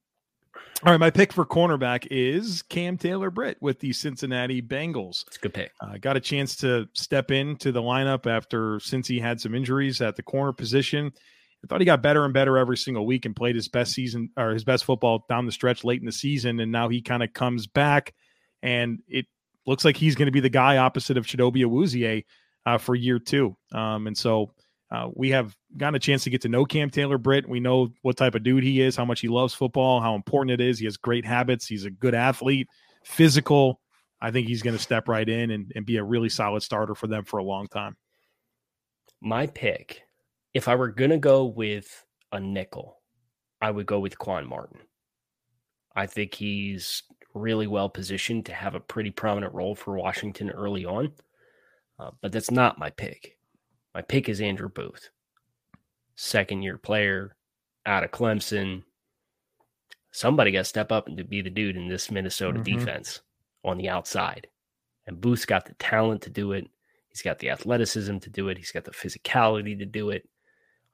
all 0.83 0.93
right, 0.93 1.01
my 1.01 1.11
pick 1.11 1.33
for 1.33 1.45
cornerback 1.45 2.07
is 2.11 2.63
Cam 2.63 2.97
Taylor 2.97 3.31
Britt 3.31 3.59
with 3.61 3.79
the 3.81 3.93
Cincinnati 3.93 4.63
Bengals. 4.63 5.27
it's 5.27 5.37
a 5.37 5.41
good 5.41 5.53
pick. 5.53 5.73
Uh, 5.81 5.99
got 5.99 6.17
a 6.17 6.21
chance 6.21 6.57
to 6.57 6.89
step 6.95 7.31
into 7.31 7.71
the 7.71 7.83
lineup 7.83 8.27
after 8.27 8.81
since 8.81 9.07
he 9.07 9.21
had 9.21 9.39
some 9.39 9.55
injuries 9.55 10.01
at 10.01 10.17
the 10.17 10.23
corner 10.23 10.55
position. 10.55 11.13
I 11.63 11.67
thought 11.67 11.83
he 11.83 11.85
got 11.85 12.03
better 12.03 12.25
and 12.25 12.33
better 12.33 12.57
every 12.57 12.79
single 12.79 13.05
week 13.05 13.27
and 13.27 13.37
played 13.37 13.57
his 13.57 13.69
best 13.69 13.93
season 13.93 14.31
or 14.39 14.51
his 14.51 14.65
best 14.65 14.87
football 14.87 15.27
down 15.29 15.45
the 15.45 15.53
stretch 15.53 15.85
late 15.85 16.01
in 16.01 16.07
the 16.07 16.13
season. 16.13 16.59
And 16.61 16.73
now 16.73 16.89
he 16.89 17.03
kind 17.03 17.23
of 17.23 17.35
comes 17.35 17.67
back, 17.67 18.15
and 18.63 19.01
it 19.07 19.27
looks 19.67 19.85
like 19.85 19.99
he's 19.99 20.15
going 20.15 20.27
to 20.27 20.33
be 20.33 20.41
the 20.41 20.49
guy 20.49 20.79
opposite 20.79 21.19
of 21.19 21.27
Chidobe 21.27 21.63
Awuzie 21.63 22.25
uh, 22.65 22.79
for 22.79 22.95
year 22.95 23.19
two. 23.19 23.55
Um, 23.73 24.07
and 24.07 24.17
so 24.17 24.55
uh, 24.91 25.09
we 25.15 25.31
have 25.31 25.57
gotten 25.77 25.95
a 25.95 26.01
chance 26.01 26.25
to 26.25 26.31
get 26.31 26.41
to 26.43 26.49
know 26.49 26.65
Cam 26.65 26.91
Taylor 26.91 27.19
Britt. 27.19 27.49
We 27.49 27.61
know 27.61 27.93
what 28.03 28.17
type 28.17 28.35
of 28.35 28.43
dude 28.43 28.65
he 28.65 28.81
is, 28.81 28.97
how 28.97 29.05
much 29.05 29.21
he 29.21 29.29
loves 29.29 29.55
football, 29.55 30.01
how 30.01 30.15
important 30.15 30.61
it 30.61 30.61
is. 30.61 30.79
He 30.79 30.85
has 30.87 30.97
great 30.97 31.25
habits. 31.25 31.67
He's 31.67 31.85
a 31.85 31.91
good 31.91 32.15
athlete, 32.15 32.69
physical. 33.05 33.81
I 34.21 34.31
think 34.31 34.49
he's 34.49 34.63
going 34.63 34.77
to 34.77 34.83
step 34.83 35.09
right 35.09 35.29
in 35.29 35.53
and, 35.53 35.73
and 35.75 35.87
be 35.87 35.97
a 35.97 36.05
really 36.05 36.29
solid 36.29 36.63
starter 36.63 36.95
for 36.95 37.07
them 37.07 37.25
for 37.25 37.39
a 37.39 37.45
long 37.45 37.69
time. 37.69 37.97
My 39.21 39.47
pick, 39.47 40.03
if 40.55 40.67
I 40.67 40.75
were 40.75 40.89
gonna 40.89 41.19
go 41.19 41.45
with 41.45 42.05
a 42.33 42.41
nickel, 42.41 43.01
I 43.61 43.71
would 43.71 43.87
go 43.87 44.01
with 44.01 44.19
Quan 44.19 44.49
Martin. 44.49 44.81
I 45.95 46.07
think 46.07 46.35
he's 46.35 47.03
really 47.35 47.67
well 47.67 47.89
positioned 47.89 48.47
to 48.47 48.55
have 48.55 48.75
a 48.75 48.81
pretty 48.81 49.11
prominent 49.11 49.53
role 49.55 49.75
for 49.75 49.97
Washington 49.97 50.51
early 50.51 50.85
on, 50.87 51.13
uh, 51.99 52.11
but 52.23 52.33
that's 52.33 52.51
not 52.51 52.79
my 52.79 52.91
pick. 52.91 53.37
My 53.95 54.03
pick 54.03 54.29
is 54.29 54.41
Andrew 54.41 54.69
Booth, 54.69 55.11
second 56.15 56.63
year 56.63 56.79
player 56.79 57.37
out 57.87 58.05
of 58.05 58.11
Clemson. 58.11 58.85
Somebody 60.13 60.53
got 60.53 60.59
to 60.61 60.65
step 60.65 60.93
up 60.93 61.09
and 61.09 61.17
to 61.17 61.25
be 61.25 61.43
the 61.43 61.51
dude 61.51 61.77
in 61.77 61.89
this 61.89 62.11
Minnesota 62.11 62.61
Mhm. 62.61 62.65
defense 62.65 63.21
on 63.65 63.79
the 63.79 63.89
outside. 63.89 64.49
And 65.07 65.21
Booth's 65.21 65.47
got 65.47 65.65
the 65.67 65.75
talent 65.75 66.23
to 66.23 66.31
do 66.31 66.53
it. 66.53 66.69
He's 67.09 67.23
got 67.23 67.39
the 67.39 67.51
athleticism 67.51 68.19
to 68.19 68.31
do 68.31 68.49
it. 68.49 68.59
He's 68.59 68.71
got 68.73 68.85
the 68.85 68.93
physicality 68.93 69.77
to 69.79 69.87
do 69.87 70.11
it. 70.11 70.29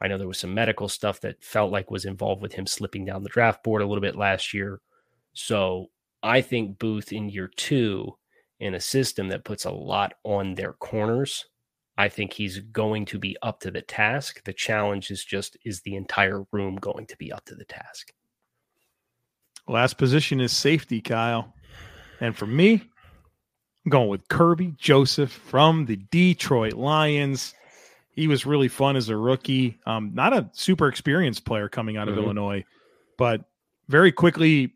I 0.01 0.09
know 0.09 0.19
there 0.19 0.29
was 0.29 0.39
some 0.39 0.55
medical 0.55 0.89
stuff 0.89 1.21
that 1.21 1.43
felt 1.43 1.73
like 1.73 1.91
was 1.91 2.05
involved 2.05 2.43
with 2.43 2.53
him 2.55 2.67
slipping 2.67 3.05
down 3.05 3.23
the 3.23 3.29
draft 3.29 3.63
board 3.63 3.83
a 3.83 3.87
little 3.87 4.03
bit 4.03 4.17
last 4.17 4.53
year. 4.55 4.81
So 5.33 5.91
I 6.23 6.41
think 6.41 6.79
Booth 6.79 7.13
in 7.13 7.29
year 7.29 7.49
two, 7.49 8.17
in 8.59 8.75
a 8.75 8.81
system 8.81 9.29
that 9.29 9.45
puts 9.45 9.65
a 9.67 9.71
lot 9.71 10.15
on 10.23 10.55
their 10.55 10.73
corners, 10.75 11.47
I 11.99 12.09
think 12.09 12.33
he's 12.33 12.59
going 12.59 13.07
to 13.07 13.19
be 13.19 13.37
up 13.43 13.61
to 13.61 13.71
the 13.71 13.81
task. 13.83 14.45
The 14.45 14.53
challenge 14.53 15.11
is 15.11 15.25
just 15.25 15.57
is 15.65 15.81
the 15.81 15.97
entire 15.97 16.45
room 16.53 16.77
going 16.77 17.07
to 17.07 17.17
be 17.17 17.33
up 17.33 17.45
to 17.47 17.55
the 17.55 17.65
task? 17.65 18.13
Last 19.69 19.99
position 19.99 20.41
is 20.41 20.53
safety, 20.53 21.01
Kyle. 21.01 21.53
And 22.21 22.37
for 22.37 22.47
me, 22.47 22.83
I'm 23.85 23.91
going 23.91 24.09
with 24.09 24.29
Kerby 24.29 24.77
Joseph 24.77 25.33
from 25.33 25.87
the 25.87 25.97
Detroit 25.97 26.75
Lions. 26.75 27.55
He 28.11 28.29
was 28.29 28.47
really 28.47 28.69
fun 28.69 28.97
as 28.97 29.09
a 29.09 29.17
rookie. 29.17 29.79
Um, 29.87 30.13
not 30.15 30.33
a 30.33 30.49
super 30.53 30.89
experienced 30.89 31.45
player 31.45 31.69
coming 31.69 31.97
out 31.97 32.09
of 32.09 32.15
Mhm. 32.15 32.25
Illinois, 32.25 32.65
but 33.19 33.45
very 33.89 34.13
quickly 34.13 34.75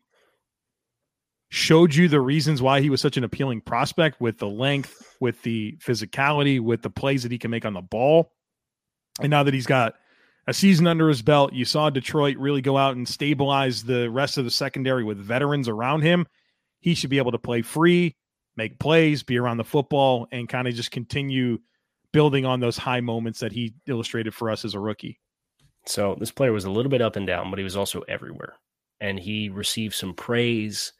showed 1.50 1.94
you 1.94 2.08
the 2.08 2.20
reasons 2.20 2.62
why 2.62 2.80
he 2.80 2.90
was 2.90 3.00
such 3.00 3.16
an 3.16 3.24
appealing 3.24 3.60
prospect 3.60 4.20
with 4.20 4.38
the 4.38 4.48
length, 4.48 5.16
with 5.20 5.42
the 5.42 5.76
physicality, 5.84 6.60
with 6.60 6.80
the 6.82 6.90
plays 6.90 7.24
that 7.24 7.32
he 7.32 7.38
can 7.38 7.50
make 7.50 7.64
on 7.64 7.74
the 7.74 7.80
ball. 7.80 8.32
And 9.20 9.30
now 9.30 9.42
that 9.42 9.52
he's 9.52 9.66
got 9.66 9.94
a 10.46 10.54
season 10.54 10.86
under 10.86 11.08
his 11.08 11.22
belt, 11.22 11.52
you 11.52 11.64
saw 11.64 11.90
Detroit 11.90 12.36
really 12.38 12.62
go 12.62 12.76
out 12.76 12.96
and 12.96 13.06
stabilize 13.06 13.82
the 13.82 14.08
rest 14.08 14.38
of 14.38 14.44
the 14.44 14.50
secondary 14.50 15.02
with 15.02 15.18
veterans 15.18 15.68
around 15.68 16.02
him. 16.02 16.26
He 16.78 16.94
should 16.94 17.10
be 17.10 17.18
able 17.18 17.32
to 17.32 17.38
play 17.38 17.62
free, 17.62 18.14
make 18.56 18.78
plays, 18.78 19.24
be 19.24 19.36
around 19.36 19.56
the 19.56 19.64
football, 19.64 20.28
and 20.30 20.48
kind 20.48 20.68
of 20.68 20.74
just 20.74 20.92
continue 20.92 21.58
building 22.12 22.46
on 22.46 22.60
those 22.60 22.78
high 22.78 23.00
moments 23.00 23.40
that 23.40 23.52
he 23.52 23.74
illustrated 23.86 24.34
for 24.34 24.50
us 24.50 24.64
as 24.64 24.74
a 24.74 24.80
rookie. 24.80 25.18
So 25.86 26.16
this 26.18 26.30
player 26.30 26.52
was 26.52 26.64
a 26.64 26.70
little 26.70 26.90
bit 26.90 27.02
up 27.02 27.16
and 27.16 27.26
down, 27.26 27.50
but 27.50 27.58
he 27.58 27.64
was 27.64 27.76
also 27.76 28.02
everywhere. 28.02 28.54
And 29.00 29.18
he 29.18 29.48
received 29.48 29.94
some 29.94 30.14
praise 30.14 30.92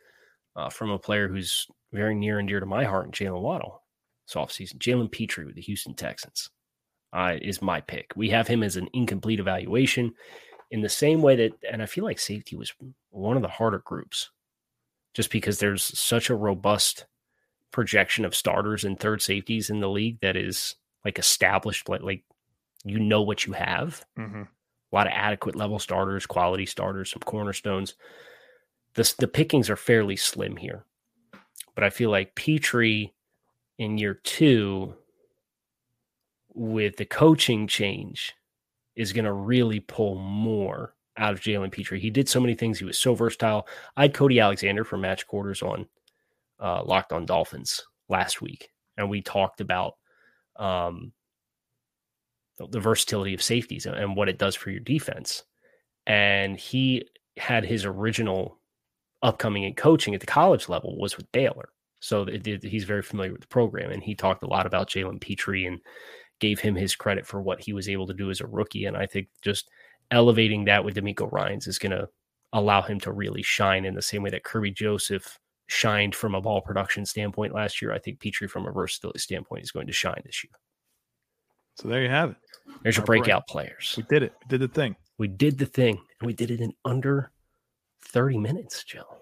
uh, 0.57 0.69
from 0.69 0.91
a 0.91 0.99
player 0.99 1.29
who's 1.29 1.67
very 1.93 2.15
near 2.15 2.39
and 2.39 2.49
dear 2.49 2.61
to 2.61 2.67
my 2.67 2.85
heart, 2.85 3.07
and 3.07 3.15
Jaylen 3.15 3.41
Waddle, 3.43 3.83
this 4.27 4.35
offseason. 4.35 4.79
Jalen 4.79 5.11
Pitre 5.11 5.45
with 5.47 5.55
the 5.55 5.61
Houston 5.63 5.95
Texans 5.95 6.51
uh, 7.13 7.35
is 7.41 7.63
my 7.63 7.81
pick. 7.81 8.13
We 8.17 8.31
have 8.31 8.47
him 8.49 8.63
as 8.63 8.77
an 8.77 8.89
incomplete 8.93 9.41
evaluation 9.41 10.13
in 10.71 10.81
the 10.83 10.89
same 10.89 11.21
way 11.23 11.37
that, 11.37 11.53
and 11.71 11.83
I 11.83 11.87
feel 11.87 12.05
like 12.05 12.19
safety 12.19 12.57
was 12.57 12.73
one 13.11 13.37
of 13.37 13.43
the 13.43 13.49
harder 13.49 13.83
groups 13.85 14.31
just 15.15 15.31
because 15.31 15.59
there's 15.59 15.83
such 15.99 16.31
a 16.31 16.37
robust 16.37 17.07
projection 17.73 18.25
of 18.25 18.35
starters 18.35 18.85
and 18.85 18.99
third 18.99 19.21
safeties 19.23 19.71
in 19.71 19.81
the 19.81 19.89
league 19.89 20.21
that 20.21 20.37
is 20.37 20.77
like 21.05 21.19
established, 21.19 21.89
like, 21.89 22.03
like 22.03 22.25
you 22.85 22.99
know 22.99 23.23
what 23.23 23.47
you 23.47 23.53
have 23.53 24.05
Mm-hmm. 24.19 24.43
a 24.43 24.47
lot 24.93 25.07
of 25.07 25.13
adequate 25.15 25.57
level 25.57 25.79
starters, 25.79 26.27
quality 26.27 26.67
starters, 26.67 27.11
some 27.11 27.21
cornerstones. 27.23 27.95
The, 28.95 29.15
the 29.19 29.29
pickings 29.29 29.71
are 29.71 29.77
fairly 29.77 30.17
slim 30.17 30.57
here. 30.57 30.85
But 31.75 31.85
I 31.85 31.91
feel 31.91 32.11
like 32.11 32.35
Pitre 32.35 33.13
in 33.79 33.99
year 33.99 34.15
two, 34.15 34.95
with 36.53 36.97
the 36.97 37.07
coaching 37.07 37.67
change, 37.67 38.35
is 38.97 39.13
going 39.13 39.25
to 39.25 39.33
really 39.33 39.81
pull 39.81 40.17
more 40.17 40.95
out 41.17 41.33
of 41.33 41.41
Jalen 41.41 41.73
Pitre. 41.73 41.97
He 41.99 42.11
did 42.11 42.29
so 42.29 42.41
many 42.41 42.55
things. 42.55 42.79
He 42.79 42.85
was 42.85 42.99
so 42.99 43.15
versatile. 43.15 43.67
I 43.97 44.03
had 44.03 44.15
Cody 44.15 44.41
Alexander 44.41 44.85
from 44.85 45.01
Match 45.01 45.27
Quarters 45.27 45.63
on 45.63 45.87
uh, 46.59 46.83
Locked 46.85 47.13
on 47.13 47.25
Dolphins 47.25 47.83
last 48.09 48.43
week, 48.43 48.71
and 48.99 49.09
we 49.09 49.23
talked 49.23 49.61
about 49.61 49.95
um, 50.57 51.13
the 52.59 52.81
versatility 52.81 53.33
of 53.33 53.43
safeties 53.43 53.87
and 53.87 54.15
what 54.15 54.29
it 54.29 54.39
does 54.39 54.55
for 54.55 54.71
your 54.71 54.81
defense. 54.81 55.45
And 56.07 56.59
he 56.59 57.09
had 57.39 57.65
his 57.65 57.87
original 57.87 58.60
upcoming 59.23 59.65
in 59.65 59.75
coaching 59.75 60.15
at 60.15 60.21
the 60.21 60.27
college 60.27 60.69
level 60.69 60.99
was 60.99 61.17
with 61.17 61.31
Baylor. 61.33 61.71
So 62.01 62.23
it, 62.23 62.47
it, 62.47 62.63
he's 62.63 62.85
very 62.85 63.03
familiar 63.03 63.33
with 63.33 63.43
the 63.43 63.49
program. 63.49 63.91
And 63.91 64.03
he 64.03 64.15
talked 64.15 64.43
a 64.43 64.49
lot 64.49 64.67
about 64.67 64.89
Jalen 64.89 65.21
Pitre 65.21 65.67
and 65.67 65.81
gave 66.39 66.59
him 66.59 66.75
his 66.75 66.97
credit 66.97 67.27
for 67.27 67.43
what 67.43 67.61
he 67.61 67.73
was 67.73 67.89
able 67.89 68.07
to 68.07 68.15
do 68.15 68.31
as 68.31 68.41
a 68.41 68.47
rookie. 68.47 68.87
And 68.87 68.97
I 68.97 69.07
think 69.07 69.29
just 69.43 69.69
elevating 70.11 70.65
that 70.65 70.85
with 70.85 70.97
DeMeco 70.97 71.31
Ryans 71.31 71.67
is 71.67 71.79
going 71.79 71.93
to 71.93 72.09
allow 72.53 72.83
him 72.83 72.99
to 73.01 73.13
really 73.13 73.43
shine 73.43 73.85
in 73.85 73.95
the 73.95 74.03
same 74.03 74.23
way 74.23 74.31
that 74.31 74.45
Kerby 74.45 74.75
Joseph 74.75 75.39
shined 75.67 76.15
from 76.15 76.35
a 76.35 76.41
ball 76.41 76.61
production 76.61 77.07
standpoint 77.07 77.55
last 77.55 77.81
year. 77.81 77.93
I 77.93 77.99
think 77.99 78.19
Pitre 78.19 78.49
from 78.49 78.67
a 78.67 78.73
versatility 78.73 79.21
standpoint 79.21 79.63
is 79.63 79.71
going 79.71 79.87
to 79.87 79.93
shine 79.93 80.21
this 80.25 80.43
year. 80.43 80.51
So 81.77 81.89
there 81.89 82.03
you 82.03 82.09
have 82.09 82.31
it. 82.31 82.37
There's 82.83 82.97
your 82.97 83.07
breakout 83.07 83.47
players. 83.47 83.95
We 83.97 84.03
did 84.05 84.23
it. 84.23 84.33
We 84.43 84.49
did 84.49 84.61
the 84.61 84.69
thing. 84.69 84.97
We 85.19 85.29
did 85.29 85.59
the 85.59 85.67
thing, 85.67 86.01
and 86.21 86.27
we 86.27 86.33
did 86.33 86.51
it 86.51 86.61
in 86.61 86.73
under 86.85 87.31
30 88.03 88.39
minutes, 88.39 88.85
Joe. 88.85 89.19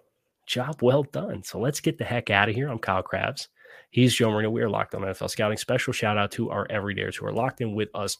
Job 0.46 0.82
well 0.82 1.02
done. 1.02 1.42
So 1.42 1.58
let's 1.58 1.80
get 1.80 1.98
the 1.98 2.04
heck 2.04 2.30
out 2.30 2.48
of 2.48 2.54
here. 2.54 2.68
I'm 2.68 2.78
Kyle 2.78 3.02
Crabbs. 3.02 3.48
He's 3.90 4.14
Joe 4.14 4.30
Marino. 4.30 4.50
We 4.50 4.62
are 4.62 4.70
locked 4.70 4.94
on 4.94 5.02
NFL 5.02 5.30
scouting. 5.30 5.58
Special 5.58 5.92
shout 5.92 6.16
out 6.16 6.30
to 6.32 6.50
our 6.50 6.66
everydayers 6.68 7.16
who 7.16 7.26
are 7.26 7.32
locked 7.32 7.60
in 7.60 7.74
with 7.74 7.88
us 7.94 8.16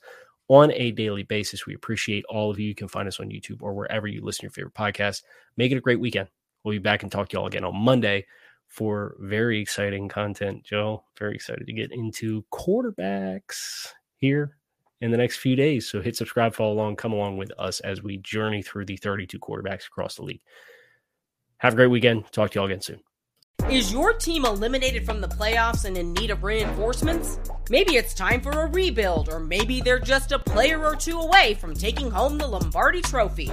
on 0.49 0.73
a 0.73 0.91
daily 0.93 1.23
basis. 1.23 1.67
We 1.67 1.75
appreciate 1.75 2.25
all 2.29 2.51
of 2.51 2.59
you. 2.59 2.69
You 2.69 2.75
can 2.75 2.89
find 2.89 3.09
us 3.09 3.21
on 3.21 3.31
YouTube 3.31 3.63
or 3.63 3.75
wherever 3.75 4.07
you 4.07 4.23
listen 4.23 4.41
to 4.41 4.45
your 4.45 4.51
favorite 4.51 4.75
podcast. 4.75 5.23
Make 5.57 5.73
it 5.73 5.79
a 5.79 5.83
great 5.83 6.01
weekend. 6.01 6.29
We'll 6.65 6.73
be 6.73 6.79
back 6.79 7.03
and 7.03 7.13
talk 7.13 7.29
to 7.29 7.37
you 7.37 7.41
all 7.41 7.47
again 7.47 7.65
on 7.65 7.77
Monday 7.77 8.27
for 8.67 9.17
very 9.21 9.61
exciting 9.61 10.09
content, 10.09 10.65
Joe. 10.65 11.05
Very 11.19 11.35
excited 11.35 11.67
to 11.67 11.73
get 11.73 11.93
into 11.93 12.45
quarterbacks 12.53 13.89
here 14.17 14.58
in 15.01 15.11
the 15.11 15.17
next 15.17 15.37
few 15.39 15.57
days. 15.57 15.89
So 15.89 16.01
hit 16.01 16.17
subscribe, 16.17 16.55
follow 16.55 16.73
along, 16.73 16.97
come 16.97 17.13
along 17.13 17.37
with 17.37 17.53
us 17.59 17.81
as 17.81 18.03
we 18.03 18.19
journey 18.19 18.63
through 18.63 18.87
the 18.87 18.97
32 18.97 19.39
quarterbacks 19.39 19.87
across 19.87 20.17
the 20.17 20.23
league. 20.23 20.43
Have 21.59 21.73
a 21.73 21.77
great 21.77 21.89
weekend. 21.89 22.31
Talk 22.33 22.51
to 22.51 22.57
you 22.57 22.61
all 22.61 22.67
again 22.67 22.81
soon. 22.81 23.01
Is 23.69 23.93
your 23.93 24.15
team 24.15 24.47
eliminated 24.47 25.05
from 25.05 25.21
the 25.21 25.29
playoffs 25.29 25.85
and 25.85 25.99
in 25.99 26.15
need 26.15 26.31
of 26.31 26.43
reinforcements? 26.43 27.39
Maybe 27.69 27.97
it's 27.97 28.15
time 28.15 28.41
for 28.41 28.51
a 28.51 28.67
rebuild, 28.67 29.29
or 29.29 29.39
maybe 29.39 29.83
they're 29.83 29.99
just 29.99 30.33
a 30.33 30.39
player 30.39 30.83
or 30.83 30.97
two 30.97 31.19
away 31.19 31.53
from 31.61 31.75
taking 31.75 32.11
home 32.11 32.39
the 32.39 32.47
Lombardi 32.47 33.03
Trophy. 33.03 33.51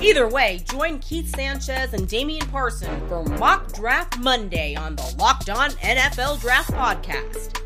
Either 0.00 0.28
way, 0.28 0.62
join 0.70 1.00
Keith 1.00 1.34
Sanchez 1.34 1.94
and 1.94 2.06
Damian 2.06 2.46
Parson 2.46 3.08
for 3.08 3.24
Mock 3.24 3.72
Draft 3.72 4.18
Monday 4.18 4.76
on 4.76 4.94
the 4.94 5.14
Locked 5.18 5.50
On 5.50 5.70
NFL 5.70 6.40
Draft 6.40 6.70
Podcast. 6.70 7.65